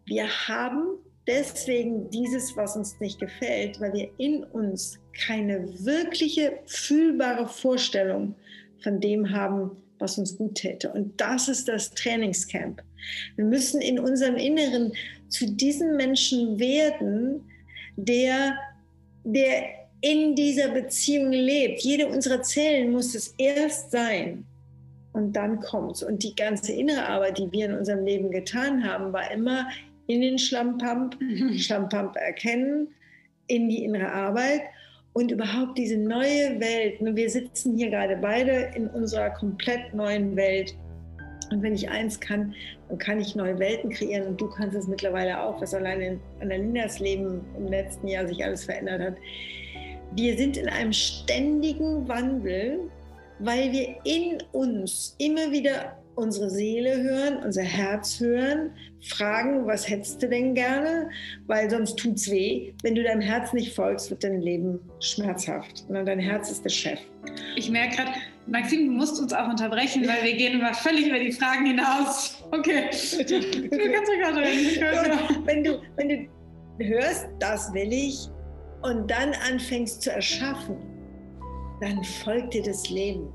Wir 0.06 0.28
haben 0.48 0.98
deswegen 1.28 2.10
dieses, 2.10 2.58
was 2.58 2.76
uns 2.76 3.00
nicht 3.00 3.20
gefällt, 3.20 3.80
weil 3.80 3.94
wir 3.94 4.12
in 4.18 4.44
uns 4.44 5.00
keine 5.26 5.66
wirkliche 5.86 6.60
fühlbare 6.66 7.48
Vorstellung 7.48 8.36
von 8.84 9.00
dem 9.00 9.32
haben, 9.32 9.78
was 9.98 10.18
uns 10.18 10.38
gut 10.38 10.56
täte. 10.56 10.92
Und 10.92 11.20
das 11.22 11.48
ist 11.48 11.68
das 11.68 11.92
Trainingscamp. 11.92 12.82
Wir 13.36 13.46
müssen 13.46 13.82
in 13.82 14.00
unserem 14.00 14.36
Inneren 14.36 14.94
zu 15.28 15.46
diesem 15.46 15.96
Menschen 15.96 16.60
werden, 16.60 17.44
der, 17.96 18.58
der 19.24 19.64
in 20.02 20.36
dieser 20.36 20.70
Beziehung 20.70 21.32
lebt. 21.32 21.82
Jede 21.82 22.08
unserer 22.08 22.42
Zellen 22.42 22.92
muss 22.92 23.16
es 23.16 23.34
erst 23.38 23.92
sein 23.92 24.46
und 25.14 25.34
dann 25.34 25.60
kommt 25.60 25.98
es. 25.98 26.04
Und 26.04 26.24
die 26.24 26.36
ganze 26.36 26.72
innere 26.72 27.06
Arbeit, 27.08 27.38
die 27.38 27.52
wir 27.52 27.66
in 27.66 27.74
unserem 27.74 28.06
Leben 28.06 28.32
getan 28.32 28.84
haben, 28.84 29.12
war 29.12 29.30
immer 29.32 29.68
in 30.08 30.22
den 30.22 30.40
Schlammpump, 30.40 31.18
Schlammpump 31.58 32.16
erkennen, 32.16 32.88
in 33.48 33.70
die 33.70 33.84
innere 33.84 34.12
Arbeit 34.12 34.62
und 35.14 35.32
überhaupt 35.32 35.78
diese 35.78 35.98
neue 35.98 36.60
Welt. 36.60 36.98
Wir 37.02 37.30
sitzen 37.30 37.76
hier 37.76 37.90
gerade 37.90 38.16
beide 38.18 38.72
in 38.76 38.88
unserer 38.88 39.32
komplett 39.32 39.94
neuen 39.94 40.36
Welt. 40.36 40.76
Und 41.52 41.64
wenn 41.64 41.74
ich 41.74 41.90
eins 41.90 42.20
kann, 42.20 42.54
dann 42.88 42.98
kann 42.98 43.20
ich 43.20 43.36
neue 43.36 43.58
Welten 43.60 43.90
kreieren 43.90 44.28
und 44.28 44.42
du 44.42 44.50
kannst 44.50 44.76
es 44.76 44.88
mittlerweile 44.88 45.42
auch, 45.42 45.62
was 45.62 45.74
allein 45.74 46.02
in 46.02 46.20
Annalinas 46.42 47.00
Leben 47.00 47.42
im 47.58 47.68
letzten 47.68 48.08
Jahr 48.08 48.28
sich 48.28 48.44
alles 48.44 48.66
verändert 48.66 49.02
hat. 49.02 49.16
Wir 50.16 50.38
sind 50.38 50.58
in 50.58 50.68
einem 50.70 50.94
ständigen 50.94 52.08
Wandel, 52.08 52.90
weil 53.40 53.72
wir 53.72 53.96
in 54.04 54.38
uns 54.52 55.16
immer 55.18 55.52
wieder 55.52 55.98
unsere 56.20 56.50
Seele 56.50 57.02
hören, 57.02 57.38
unser 57.44 57.64
Herz 57.64 58.20
hören, 58.20 58.72
fragen, 59.02 59.66
was 59.66 59.90
hättest 59.90 60.22
du 60.22 60.28
denn 60.28 60.54
gerne, 60.54 61.10
weil 61.48 61.70
sonst 61.70 61.98
tut 61.98 62.18
es 62.18 62.30
weh. 62.30 62.74
Wenn 62.84 62.96
du 62.96 63.04
deinem 63.04 63.22
Herz 63.22 63.54
nicht 63.54 63.74
folgst, 63.74 64.10
wird 64.10 64.24
dein 64.24 64.42
Leben 64.42 64.80
schmerzhaft. 65.00 65.86
Und 65.88 66.06
dein 66.06 66.20
Herz 66.20 66.52
ist 66.52 66.66
der 66.66 66.70
Chef. 66.70 67.00
Ich 67.56 67.70
merke 67.70 67.96
gerade, 67.96 68.12
Maxim, 68.50 68.88
du 68.88 68.92
musst 68.94 69.20
uns 69.20 69.34
auch 69.34 69.48
unterbrechen, 69.48 70.08
weil 70.08 70.24
wir 70.24 70.36
gehen 70.36 70.60
immer 70.60 70.74
völlig 70.74 71.08
über 71.08 71.20
die 71.20 71.32
Fragen 71.32 71.66
hinaus. 71.66 72.44
Okay, 72.52 72.90
du 72.90 73.92
kannst 73.92 74.12
ruhig 74.12 74.82
reden. 74.82 75.46
Wenn 75.46 75.64
du, 75.64 75.82
wenn 75.96 76.10
du 76.10 76.86
hörst, 76.86 77.28
das 77.40 77.72
will 77.74 77.94
ich, 77.94 78.28
und 78.82 79.12
dann 79.12 79.34
anfängst 79.52 80.02
zu 80.02 80.12
erschaffen, 80.12 80.78
dann 81.82 82.04
folgt 82.04 82.54
dir 82.54 82.64
das 82.64 82.90
Leben. 82.90 83.30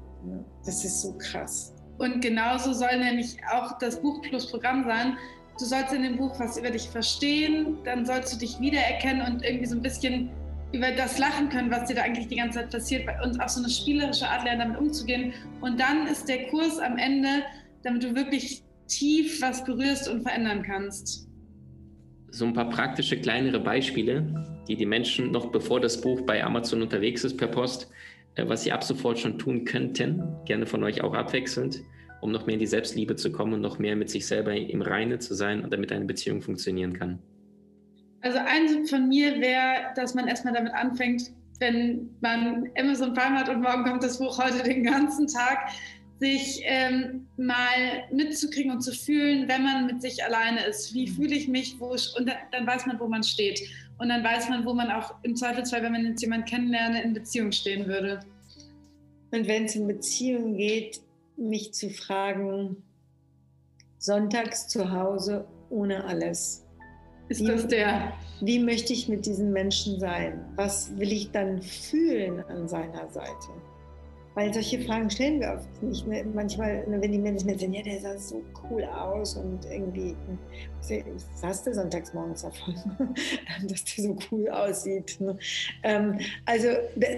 Das 0.64 0.84
ist 0.84 1.02
so 1.02 1.12
krass. 1.18 1.74
Und 1.98 2.20
genauso 2.20 2.72
soll 2.72 2.98
nämlich 2.98 3.36
auch 3.52 3.78
das 3.78 4.00
Buch 4.00 4.20
plus 4.22 4.50
Programm 4.50 4.84
sein. 4.84 5.16
Du 5.58 5.64
sollst 5.64 5.92
in 5.92 6.02
dem 6.02 6.16
Buch 6.16 6.34
was 6.40 6.56
über 6.56 6.70
dich 6.70 6.88
verstehen, 6.88 7.78
dann 7.84 8.04
sollst 8.04 8.34
du 8.34 8.38
dich 8.38 8.58
wiedererkennen 8.58 9.24
und 9.26 9.44
irgendwie 9.44 9.66
so 9.66 9.76
ein 9.76 9.82
bisschen 9.82 10.30
über 10.74 10.90
das 10.90 11.18
lachen 11.18 11.48
können, 11.48 11.70
was 11.70 11.88
dir 11.88 11.94
da 11.94 12.02
eigentlich 12.02 12.28
die 12.28 12.36
ganze 12.36 12.60
Zeit 12.60 12.70
passiert 12.70 13.08
und 13.24 13.40
auf 13.40 13.48
so 13.48 13.60
eine 13.60 13.70
spielerische 13.70 14.28
Art 14.28 14.44
lernen, 14.44 14.60
damit 14.60 14.78
umzugehen. 14.78 15.32
Und 15.60 15.80
dann 15.80 16.06
ist 16.06 16.28
der 16.28 16.48
Kurs 16.48 16.78
am 16.78 16.98
Ende, 16.98 17.28
damit 17.82 18.02
du 18.02 18.14
wirklich 18.14 18.62
tief 18.88 19.40
was 19.40 19.64
berührst 19.64 20.08
und 20.08 20.22
verändern 20.22 20.62
kannst. 20.62 21.28
So 22.30 22.44
ein 22.44 22.52
paar 22.52 22.68
praktische 22.68 23.16
kleinere 23.16 23.60
Beispiele, 23.60 24.62
die 24.68 24.76
die 24.76 24.86
Menschen 24.86 25.30
noch 25.30 25.52
bevor 25.52 25.80
das 25.80 26.00
Buch 26.00 26.20
bei 26.22 26.42
Amazon 26.42 26.82
unterwegs 26.82 27.24
ist 27.24 27.36
per 27.36 27.48
Post 27.48 27.88
äh, 28.34 28.48
was 28.48 28.64
Sie 28.64 28.72
ab 28.72 28.84
sofort 28.84 29.18
schon 29.18 29.38
tun 29.38 29.64
könnten, 29.64 30.22
gerne 30.44 30.66
von 30.66 30.82
euch 30.82 31.02
auch 31.02 31.14
abwechselnd, 31.14 31.82
um 32.20 32.32
noch 32.32 32.46
mehr 32.46 32.54
in 32.54 32.60
die 32.60 32.66
Selbstliebe 32.66 33.16
zu 33.16 33.30
kommen 33.32 33.54
und 33.54 33.60
noch 33.60 33.78
mehr 33.78 33.96
mit 33.96 34.10
sich 34.10 34.26
selber 34.26 34.54
im 34.54 34.82
Reine 34.82 35.18
zu 35.18 35.34
sein 35.34 35.62
und 35.62 35.72
damit 35.72 35.92
eine 35.92 36.04
Beziehung 36.04 36.42
funktionieren 36.42 36.98
kann? 36.98 37.18
Also 38.24 38.38
ein 38.38 38.86
von 38.86 39.08
mir 39.08 39.38
wäre, 39.38 39.92
dass 39.96 40.14
man 40.14 40.26
erstmal 40.28 40.54
damit 40.54 40.72
anfängt, 40.72 41.30
wenn 41.58 42.08
man 42.22 42.70
Amazon 42.78 43.12
Prime 43.12 43.38
hat 43.38 43.50
und 43.50 43.60
morgen 43.60 43.84
kommt 43.84 44.02
das 44.02 44.18
Buch 44.18 44.42
heute 44.42 44.62
den 44.62 44.82
ganzen 44.82 45.26
Tag, 45.26 45.68
sich 46.20 46.62
ähm, 46.64 47.26
mal 47.36 48.08
mitzukriegen 48.10 48.72
und 48.72 48.80
zu 48.80 48.92
fühlen, 48.92 49.46
wenn 49.46 49.62
man 49.62 49.86
mit 49.86 50.00
sich 50.00 50.24
alleine 50.24 50.64
ist. 50.64 50.94
Wie 50.94 51.06
mhm. 51.06 51.14
fühle 51.14 51.34
ich 51.34 51.48
mich? 51.48 51.78
Wo 51.78 51.94
ich, 51.94 52.14
und 52.16 52.26
dann, 52.26 52.36
dann, 52.50 52.66
weiß 52.66 52.86
man, 52.86 52.98
wo 52.98 53.06
man 53.08 53.22
steht. 53.22 53.60
Und 53.98 54.08
dann 54.08 54.24
weiß 54.24 54.48
man, 54.48 54.64
wo 54.64 54.72
man 54.72 54.90
auch 54.90 55.14
im 55.22 55.36
Zweifelsfall, 55.36 55.82
wenn 55.82 55.92
man 55.92 56.06
jetzt 56.06 56.22
jemanden 56.22 56.46
kennenlerne, 56.46 57.02
in 57.02 57.12
Beziehung 57.12 57.52
stehen 57.52 57.86
würde. 57.86 58.20
Und 59.32 59.46
wenn 59.46 59.66
es 59.66 59.76
um 59.76 59.86
Beziehungen 59.86 60.56
geht, 60.56 61.02
mich 61.36 61.74
zu 61.74 61.90
fragen, 61.90 62.82
sonntags 63.98 64.66
zu 64.66 64.90
Hause 64.90 65.46
ohne 65.68 66.04
alles. 66.04 66.63
Ist 67.34 67.40
wie, 67.40 67.46
das 67.46 67.66
der? 67.66 68.12
Wie 68.42 68.60
möchte 68.60 68.92
ich 68.92 69.08
mit 69.08 69.26
diesen 69.26 69.52
Menschen 69.52 69.98
sein? 69.98 70.44
Was 70.54 70.96
will 70.96 71.10
ich 71.10 71.32
dann 71.32 71.60
fühlen 71.60 72.44
an 72.44 72.68
seiner 72.68 73.08
Seite? 73.08 73.48
Weil 74.34 74.52
solche 74.52 74.80
Fragen 74.80 75.08
stellen 75.10 75.40
wir 75.40 75.54
oft 75.54 75.82
nicht. 75.82 76.06
Ne? 76.08 76.24
Manchmal, 76.34 76.84
wenn 76.88 77.12
die 77.12 77.18
Menschen 77.18 77.56
sagen, 77.56 77.72
ja, 77.72 77.82
der 77.82 78.00
sah 78.00 78.18
so 78.18 78.42
cool 78.64 78.82
aus 78.84 79.36
und 79.36 79.64
irgendwie, 79.70 80.16
was 80.78 81.42
hast 81.42 81.66
du 81.66 81.74
sonntags 81.74 82.12
morgens 82.12 82.42
davon, 82.42 82.74
dass 83.68 83.84
der 83.84 84.04
so 84.04 84.18
cool 84.30 84.48
aussieht. 84.50 85.20
Ne? 85.20 85.38
Ähm, 85.84 86.18
also 86.46 86.68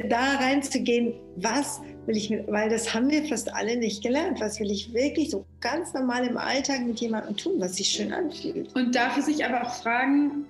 da 0.09 0.35
reinzugehen, 0.37 1.15
was 1.37 1.81
will 2.05 2.17
ich 2.17 2.31
weil 2.49 2.69
das 2.69 2.93
haben 2.93 3.11
wir 3.11 3.25
fast 3.25 3.53
alle 3.55 3.77
nicht 3.77 4.03
gelernt. 4.03 4.41
Was 4.41 4.61
will 4.61 4.71
ich 4.71 4.93
wirklich 4.93 5.31
so 5.31 5.47
ganz 5.61 5.95
normal 5.95 6.27
im 6.27 6.37
Alltag 6.37 6.87
mit 6.87 7.01
jemandem 7.01 7.37
tun, 7.37 7.55
was 7.59 7.77
sich 7.77 7.89
schön 7.89 8.13
anfühlt? 8.13 8.75
Und 8.75 8.95
dafür 8.95 9.23
sich 9.23 9.45
aber 9.45 9.67
auch 9.67 9.75
fragen, 9.75 10.45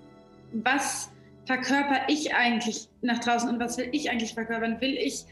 was 0.52 1.11
verkörper 1.46 2.00
ich 2.09 2.35
eigentlich 2.35 2.88
nach 3.02 3.20
draußen 3.20 3.48
und 3.48 3.61
was 3.61 3.79
will 3.79 3.88
ich 3.92 4.11
eigentlich 4.11 4.35
verkörpern? 4.35 4.81
Will 4.81 4.96
ich 4.96 5.24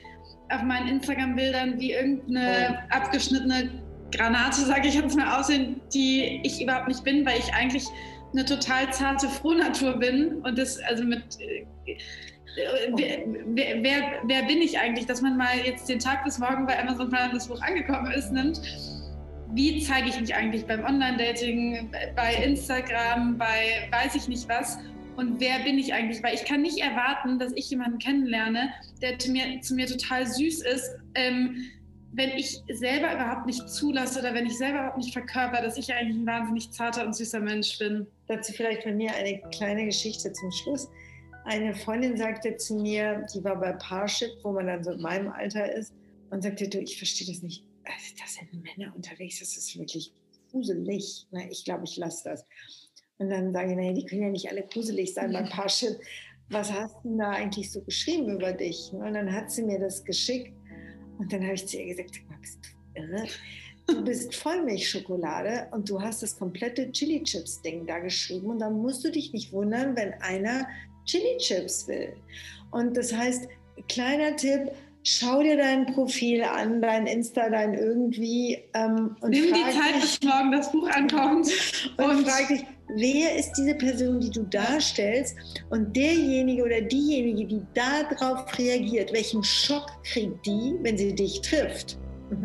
auf 0.51 0.63
meinen 0.63 0.89
Instagram-Bildern 0.89 1.79
wie 1.79 1.93
irgendeine 1.93 2.79
oh. 2.79 2.95
abgeschnittene 2.95 3.71
Granate, 4.13 4.61
sage 4.61 4.89
ich 4.89 4.95
jetzt 4.95 5.17
mal, 5.17 5.41
aussehen, 5.41 5.81
die 5.93 6.41
ich 6.45 6.63
überhaupt 6.63 6.89
nicht 6.89 7.03
bin, 7.05 7.27
weil 7.27 7.39
ich 7.39 7.53
eigentlich 7.55 7.85
eine 8.33 8.45
total 8.45 8.93
zarte 8.93 9.29
Frohnatur 9.29 9.99
bin 9.99 10.41
und 10.43 10.59
das 10.59 10.81
also 10.83 11.05
mit 11.05 11.23
äh, 11.41 11.67
wer, 12.97 13.19
wer, 13.47 13.83
wer, 13.83 14.03
wer, 14.25 14.43
bin 14.45 14.59
ich 14.59 14.79
eigentlich, 14.79 15.07
dass 15.07 15.21
man 15.23 15.37
mal 15.37 15.57
jetzt 15.65 15.89
den 15.89 15.99
Tag 15.99 16.25
bis 16.25 16.39
morgen 16.39 16.67
bei 16.67 16.79
Amazon 16.79 17.11
Prime 17.11 17.33
das 17.33 17.49
Buch 17.49 17.61
angekommen 17.63 18.13
ist, 18.13 18.33
nimmt. 18.33 18.61
Wie 19.53 19.81
zeige 19.81 20.09
ich 20.09 20.21
mich 20.21 20.35
eigentlich 20.35 20.67
beim 20.67 20.85
Online-Dating, 20.85 21.91
bei 22.17 22.35
Instagram, 22.45 23.39
bei 23.39 23.89
weiß 23.93 24.17
ich 24.17 24.29
nicht 24.29 24.49
was 24.49 24.79
und 25.17 25.41
wer 25.41 25.61
bin 25.61 25.79
ich 25.79 25.93
eigentlich? 25.93 26.23
Weil 26.23 26.35
ich 26.35 26.45
kann 26.45 26.63
nicht 26.63 26.79
erwarten, 26.79 27.39
dass 27.39 27.53
ich 27.55 27.71
jemanden 27.71 27.99
kennenlerne, 27.99 28.73
der 29.01 29.19
zu 29.19 29.31
mir, 29.31 29.61
zu 29.61 29.75
mir 29.75 29.87
total 29.87 30.27
süß 30.27 30.63
ist, 30.63 30.97
ähm, 31.15 31.57
wenn 32.13 32.31
ich 32.31 32.63
selber 32.73 33.13
überhaupt 33.13 33.47
nicht 33.47 33.69
zulasse 33.69 34.21
oder 34.21 34.35
wenn 34.35 34.47
ich 34.47 34.57
selber 34.57 34.79
überhaupt 34.79 34.99
nicht 34.99 35.13
verkörper, 35.13 35.61
dass 35.63 35.77
ich 35.77 35.93
eigentlich 35.93 36.17
ein 36.17 36.27
wahnsinnig 36.27 36.71
zarter 36.71 37.05
und 37.05 37.15
süßer 37.15 37.41
Mensch 37.41 37.79
bin. 37.79 38.07
Dazu 38.29 38.53
vielleicht 38.53 38.85
von 38.85 38.97
mir 38.97 39.13
eine 39.15 39.41
kleine 39.51 39.85
Geschichte 39.87 40.33
zum 40.33 40.51
Schluss. 40.53 40.89
Eine 41.45 41.75
Freundin 41.75 42.17
sagte 42.17 42.57
zu 42.57 42.77
mir, 42.77 43.27
die 43.35 43.43
war 43.43 43.59
bei 43.59 43.73
Parship, 43.73 44.31
wo 44.43 44.53
man 44.53 44.67
dann 44.67 44.85
so 44.85 44.93
in 44.93 45.03
meinem 45.03 45.31
Alter 45.31 45.71
ist, 45.73 45.93
und 46.31 46.43
sagte, 46.43 46.69
du, 46.69 46.79
ich 46.79 46.97
verstehe 46.97 47.27
das 47.27 47.43
nicht. 47.43 47.65
Also, 47.85 48.15
da 48.19 48.27
sind 48.27 48.63
Männer 48.63 48.95
unterwegs, 48.97 49.41
das 49.41 49.57
ist 49.57 49.79
wirklich 49.79 50.13
gruselig. 50.51 51.27
Na, 51.31 51.41
ich 51.51 51.65
glaube, 51.65 51.85
ich 51.85 51.97
lasse 51.97 52.31
das. 52.31 52.47
Und 53.19 53.31
dann 53.31 53.53
sage 53.53 53.71
ich, 53.71 53.77
naja, 53.77 53.93
die 53.93 54.05
können 54.05 54.23
ja 54.23 54.31
nicht 54.31 54.51
alle 54.51 54.63
gruselig 54.63 55.15
sein 55.15 55.33
beim 55.33 55.49
Parship. 55.49 55.99
Was 56.51 56.73
hast 56.73 56.97
du 57.05 57.17
da 57.17 57.31
eigentlich 57.31 57.71
so 57.71 57.81
geschrieben 57.83 58.29
über 58.29 58.53
dich? 58.53 58.91
Und 58.93 59.15
dann 59.15 59.33
hat 59.33 59.51
sie 59.51 59.63
mir 59.63 59.79
das 59.79 60.05
geschickt. 60.05 60.53
Und 61.19 61.33
dann 61.33 61.43
habe 61.43 61.55
ich 61.55 61.67
zu 61.67 61.79
ihr 61.79 61.95
gesagt, 61.95 62.21
Max, 62.29 62.59
du 62.61 63.01
irre? 63.01 63.27
Du 63.87 64.03
bist 64.03 64.35
Vollmilchschokolade 64.35 65.69
und 65.73 65.89
du 65.89 66.01
hast 66.01 66.23
das 66.23 66.39
komplette 66.39 66.91
Chili 66.91 67.23
Chips 67.23 67.61
Ding 67.63 67.87
da 67.87 67.99
geschrieben. 67.99 68.47
Und 68.49 68.59
dann 68.61 68.81
musst 68.81 69.05
du 69.05 69.11
dich 69.11 69.33
nicht 69.33 69.53
wundern, 69.53 69.95
wenn 69.97 70.15
einer 70.15 70.67
Chili 71.05 71.37
Chips 71.39 71.87
will. 71.87 72.15
Und 72.71 72.97
das 72.97 73.13
heißt, 73.13 73.47
kleiner 73.89 74.37
Tipp, 74.37 74.71
schau 75.03 75.43
dir 75.43 75.57
dein 75.57 75.87
Profil 75.87 76.43
an, 76.43 76.81
dein 76.81 77.07
Insta, 77.07 77.51
dein 77.51 77.75
irgendwie. 77.75 78.59
Ähm, 78.75 79.17
und 79.21 79.31
Nimm 79.31 79.53
die 79.53 79.53
Zeit, 79.53 80.01
bis 80.01 80.23
morgen 80.23 80.53
das 80.53 80.73
Buch 80.73 80.89
ankommt. 80.89 81.49
Und, 81.99 82.05
und 82.05 82.27
frag 82.27 82.49
dich, 82.49 82.65
wer 82.89 83.37
ist 83.37 83.53
diese 83.53 83.75
Person, 83.75 84.21
die 84.21 84.31
du 84.31 84.43
darstellst 84.45 85.37
und 85.71 85.95
derjenige 85.97 86.65
oder 86.65 86.81
diejenige, 86.81 87.47
die 87.47 87.63
darauf 87.75 88.47
reagiert, 88.59 89.13
welchen 89.13 89.43
Schock 89.43 89.87
kriegt 90.05 90.45
die, 90.47 90.75
wenn 90.83 90.97
sie 90.97 91.15
dich 91.15 91.41
trifft? 91.41 91.99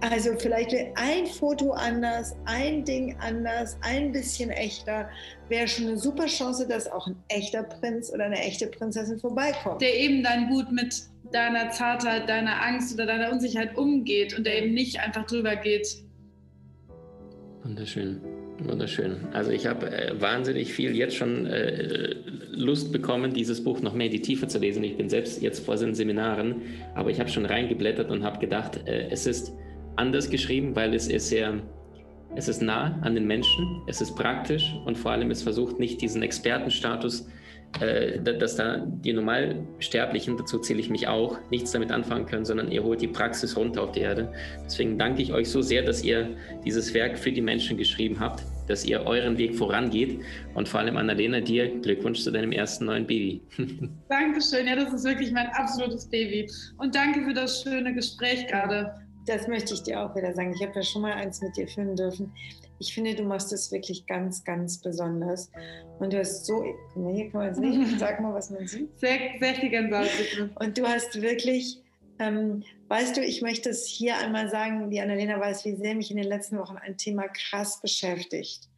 Also 0.00 0.30
vielleicht 0.38 0.74
ein 0.94 1.26
Foto 1.26 1.72
anders, 1.72 2.34
ein 2.46 2.84
Ding 2.84 3.16
anders, 3.20 3.76
ein 3.82 4.10
bisschen 4.10 4.50
echter, 4.50 5.08
wäre 5.48 5.68
schon 5.68 5.86
eine 5.86 5.98
super 5.98 6.26
Chance, 6.26 6.66
dass 6.66 6.90
auch 6.90 7.06
ein 7.06 7.16
echter 7.28 7.62
Prinz 7.62 8.12
oder 8.12 8.24
eine 8.24 8.38
echte 8.38 8.66
Prinzessin 8.66 9.18
vorbeikommt. 9.18 9.80
Der 9.80 9.94
eben 9.94 10.22
dann 10.22 10.48
gut 10.48 10.72
mit 10.72 11.02
deiner 11.32 11.70
Zartheit, 11.70 12.28
deiner 12.28 12.62
Angst 12.62 12.94
oder 12.94 13.06
deiner 13.06 13.30
Unsicherheit 13.30 13.76
umgeht 13.76 14.36
und 14.36 14.46
der 14.46 14.62
eben 14.62 14.74
nicht 14.74 14.98
einfach 15.00 15.26
drüber 15.26 15.56
geht. 15.56 15.86
Wunderschön. 17.62 18.20
Wunderschön. 18.60 19.18
Also 19.32 19.50
ich 19.50 19.66
habe 19.66 19.90
äh, 19.90 20.20
wahnsinnig 20.20 20.72
viel 20.72 20.96
jetzt 20.96 21.14
schon 21.14 21.46
äh, 21.46 22.14
Lust 22.50 22.92
bekommen, 22.92 23.32
dieses 23.32 23.62
Buch 23.62 23.80
noch 23.80 23.94
mehr 23.94 24.06
in 24.06 24.12
die 24.12 24.22
Tiefe 24.22 24.48
zu 24.48 24.58
lesen. 24.58 24.82
Ich 24.82 24.96
bin 24.96 25.08
selbst 25.08 25.40
jetzt 25.42 25.64
vor 25.64 25.76
den 25.76 25.94
Seminaren, 25.94 26.62
aber 26.94 27.10
ich 27.10 27.20
habe 27.20 27.30
schon 27.30 27.46
reingeblättert 27.46 28.10
und 28.10 28.24
habe 28.24 28.38
gedacht, 28.38 28.80
äh, 28.86 29.08
es 29.10 29.26
ist 29.26 29.52
anders 29.96 30.28
geschrieben, 30.28 30.74
weil 30.74 30.94
es 30.94 31.08
ist 31.08 31.28
sehr, 31.28 31.62
es 32.34 32.48
ist 32.48 32.60
nah 32.60 32.98
an 33.02 33.14
den 33.14 33.26
Menschen, 33.26 33.82
es 33.86 34.00
ist 34.00 34.16
praktisch 34.16 34.74
und 34.84 34.98
vor 34.98 35.12
allem 35.12 35.30
es 35.30 35.42
versucht 35.42 35.78
nicht 35.78 36.00
diesen 36.00 36.22
Expertenstatus 36.22 37.20
äh, 37.20 37.24
dass 37.72 38.56
da 38.56 38.78
die 38.86 39.12
Normalsterblichen, 39.12 40.36
dazu 40.36 40.58
zähle 40.58 40.80
ich 40.80 40.90
mich 40.90 41.06
auch, 41.06 41.38
nichts 41.50 41.70
damit 41.72 41.92
anfangen 41.92 42.26
können, 42.26 42.44
sondern 42.44 42.72
ihr 42.72 42.82
holt 42.82 43.00
die 43.00 43.08
Praxis 43.08 43.56
runter 43.56 43.82
auf 43.82 43.92
die 43.92 44.00
Erde. 44.00 44.32
Deswegen 44.64 44.98
danke 44.98 45.22
ich 45.22 45.32
euch 45.32 45.48
so 45.48 45.60
sehr, 45.62 45.82
dass 45.82 46.02
ihr 46.02 46.36
dieses 46.64 46.92
Werk 46.94 47.18
für 47.18 47.30
die 47.30 47.42
Menschen 47.42 47.76
geschrieben 47.76 48.18
habt, 48.18 48.42
dass 48.66 48.84
ihr 48.84 49.02
euren 49.02 49.38
Weg 49.38 49.54
vorangeht 49.54 50.20
und 50.54 50.68
vor 50.68 50.80
allem 50.80 50.96
Annalena, 50.96 51.40
dir 51.40 51.68
Glückwunsch 51.80 52.22
zu 52.22 52.30
deinem 52.30 52.52
ersten 52.52 52.86
neuen 52.86 53.06
Baby. 53.06 53.42
Dankeschön, 54.08 54.66
ja, 54.66 54.74
das 54.74 54.92
ist 54.92 55.04
wirklich 55.04 55.30
mein 55.30 55.48
absolutes 55.48 56.08
Baby. 56.08 56.50
Und 56.78 56.94
danke 56.94 57.22
für 57.22 57.34
das 57.34 57.62
schöne 57.62 57.94
Gespräch 57.94 58.46
gerade. 58.48 58.94
Das 59.26 59.46
möchte 59.46 59.74
ich 59.74 59.82
dir 59.82 60.00
auch 60.00 60.16
wieder 60.16 60.32
sagen. 60.34 60.54
Ich 60.54 60.66
habe 60.66 60.74
ja 60.74 60.82
schon 60.82 61.02
mal 61.02 61.12
eins 61.12 61.40
mit 61.42 61.56
dir 61.56 61.68
führen 61.68 61.94
dürfen 61.94 62.32
ich 62.78 62.94
finde, 62.94 63.14
du 63.14 63.24
machst 63.24 63.52
es 63.52 63.72
wirklich 63.72 64.06
ganz, 64.06 64.44
ganz 64.44 64.78
besonders. 64.78 65.50
Und 65.98 66.12
du 66.12 66.18
hast 66.18 66.46
so, 66.46 66.62
hier 66.94 67.30
kann 67.30 67.40
man 67.40 67.48
es 67.50 67.58
nicht, 67.58 67.98
sag 67.98 68.20
mal, 68.20 68.34
was 68.34 68.50
man 68.50 68.66
sieht. 68.66 68.98
Sehr, 68.98 69.18
sehr 69.40 69.54
viel 69.54 69.70
Gänsehaut. 69.70 70.08
Und 70.54 70.78
du 70.78 70.86
hast 70.86 71.20
wirklich, 71.20 71.82
ähm, 72.18 72.62
weißt 72.88 73.16
du, 73.16 73.20
ich 73.20 73.42
möchte 73.42 73.70
es 73.70 73.86
hier 73.86 74.16
einmal 74.18 74.48
sagen, 74.48 74.90
die 74.90 75.00
Annalena 75.00 75.38
weiß, 75.40 75.64
wie 75.64 75.76
sehr 75.76 75.94
mich 75.94 76.10
in 76.10 76.16
den 76.16 76.26
letzten 76.26 76.58
Wochen 76.58 76.76
ein 76.76 76.96
Thema 76.96 77.28
krass 77.28 77.80
beschäftigt. 77.80 78.68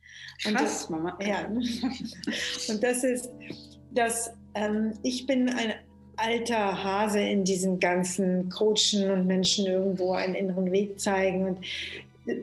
Und 0.47 0.55
krass, 0.55 0.81
das, 0.81 0.91
Mama. 0.91 1.19
Ja. 1.23 1.47
Und 2.69 2.83
das 2.83 3.05
ist, 3.05 3.31
dass 3.93 4.33
ähm, 4.55 4.95
ich 5.03 5.27
bin 5.27 5.49
ein 5.49 5.75
alter 6.17 6.85
Hase 6.85 7.21
in 7.21 7.45
diesem 7.45 7.81
ganzen 7.81 8.51
Coachen 8.51 9.11
und 9.11 9.27
Menschen 9.27 9.67
irgendwo 9.67 10.13
einen 10.13 10.35
inneren 10.35 10.71
Weg 10.71 11.01
zeigen. 11.01 11.47
Und 11.47 11.59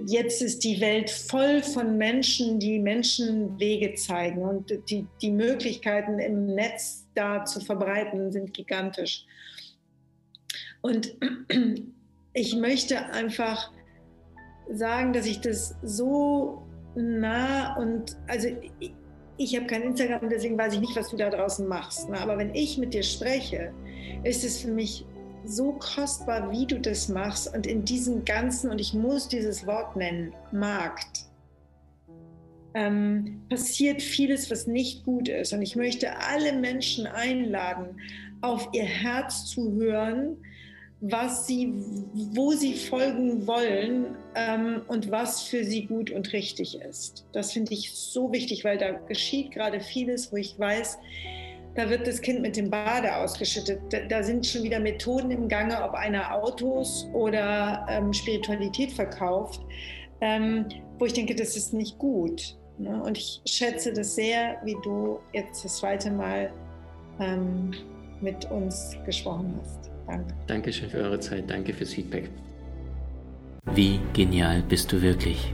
jetzt 0.05 0.41
ist 0.41 0.63
die 0.63 0.79
Welt 0.81 1.09
voll 1.09 1.61
von 1.61 1.97
Menschen, 1.97 2.59
die 2.59 2.79
Menschen 2.79 3.59
Wege 3.59 3.93
zeigen 3.95 4.41
und 4.41 4.71
die, 4.89 5.05
die 5.21 5.31
Möglichkeiten 5.31 6.19
im 6.19 6.47
Netz 6.47 7.05
da 7.15 7.45
zu 7.45 7.59
verbreiten 7.59 8.31
sind 8.31 8.53
gigantisch. 8.53 9.25
Und 10.81 11.15
ich 12.33 12.55
möchte 12.55 13.05
einfach 13.11 13.71
sagen, 14.71 15.13
dass 15.13 15.25
ich 15.25 15.41
das 15.41 15.75
so 15.81 16.67
nah 16.95 17.75
und 17.77 18.17
also 18.27 18.49
ich, 18.79 18.93
ich 19.37 19.55
habe 19.55 19.67
kein 19.67 19.83
Instagram, 19.83 20.29
deswegen 20.29 20.57
weiß 20.57 20.73
ich 20.73 20.79
nicht, 20.79 20.95
was 20.95 21.09
du 21.09 21.17
da 21.17 21.29
draußen 21.29 21.67
machst. 21.67 22.09
Ne? 22.09 22.19
Aber 22.19 22.37
wenn 22.37 22.53
ich 22.55 22.77
mit 22.77 22.93
dir 22.93 23.03
spreche, 23.03 23.71
ist 24.23 24.43
es 24.43 24.61
für 24.61 24.71
mich 24.71 25.05
so 25.47 25.73
kostbar, 25.73 26.51
wie 26.51 26.65
du 26.65 26.79
das 26.79 27.09
machst 27.09 27.53
und 27.53 27.65
in 27.65 27.85
diesem 27.85 28.25
ganzen, 28.25 28.69
und 28.69 28.79
ich 28.79 28.93
muss 28.93 29.27
dieses 29.27 29.65
Wort 29.65 29.95
nennen, 29.95 30.33
Markt, 30.51 31.25
ähm, 32.73 33.41
passiert 33.49 34.01
vieles, 34.01 34.51
was 34.51 34.67
nicht 34.67 35.03
gut 35.03 35.29
ist. 35.29 35.53
Und 35.53 35.61
ich 35.61 35.75
möchte 35.75 36.17
alle 36.17 36.53
Menschen 36.53 37.07
einladen, 37.07 37.99
auf 38.41 38.69
ihr 38.73 38.83
Herz 38.83 39.45
zu 39.45 39.73
hören, 39.73 40.37
was 40.99 41.45
sie, 41.45 41.73
wo 42.13 42.51
sie 42.51 42.73
folgen 42.73 43.45
wollen 43.45 44.15
ähm, 44.35 44.81
und 44.87 45.11
was 45.11 45.43
für 45.43 45.63
sie 45.63 45.85
gut 45.85 46.11
und 46.11 46.33
richtig 46.33 46.79
ist. 46.81 47.25
Das 47.31 47.53
finde 47.53 47.73
ich 47.73 47.91
so 47.91 48.31
wichtig, 48.31 48.63
weil 48.63 48.77
da 48.77 48.91
geschieht 48.91 49.51
gerade 49.51 49.79
vieles, 49.79 50.31
wo 50.31 50.37
ich 50.37 50.57
weiß, 50.57 50.97
da 51.77 51.87
wird 51.91 52.07
das 52.07 52.21
Kind 52.21 52.41
mit 52.41 52.57
dem 52.57 52.71
Bade 52.71 53.15
ausgeschüttet. 53.15 53.79
Da, 53.91 53.99
da 53.99 54.23
sind 54.23 54.45
schon 54.45 54.63
wieder 54.63 54.79
Methoden 54.79 55.29
im 55.29 55.47
Gange, 55.47 55.81
ob 55.83 55.93
einer 55.93 56.33
Autos 56.33 57.07
oder 57.13 57.85
ähm, 57.87 58.11
Spiritualität 58.11 58.91
verkauft, 58.91 59.61
ähm, 60.19 60.65
wo 60.97 61.05
ich 61.05 61.13
denke, 61.13 61.35
das 61.35 61.55
ist 61.55 61.73
nicht 61.73 61.99
gut. 61.99 62.57
Ne? 62.79 63.01
Und 63.03 63.19
ich 63.19 63.41
schätze 63.45 63.93
das 63.93 64.15
sehr, 64.15 64.57
wie 64.63 64.75
du 64.83 65.19
jetzt 65.33 65.63
das 65.63 65.77
zweite 65.77 66.09
Mal 66.09 66.51
ähm, 67.19 67.71
mit 68.21 68.49
uns 68.49 68.97
gesprochen 69.05 69.59
hast. 69.61 69.91
Danke. 70.07 70.33
Dankeschön 70.47 70.89
für 70.89 70.97
eure 70.97 71.19
Zeit. 71.19 71.43
Danke 71.47 71.73
fürs 71.73 71.93
Feedback. 71.93 72.27
Wie 73.75 73.99
genial 74.13 74.63
bist 74.63 74.91
du 74.91 74.99
wirklich? 74.99 75.53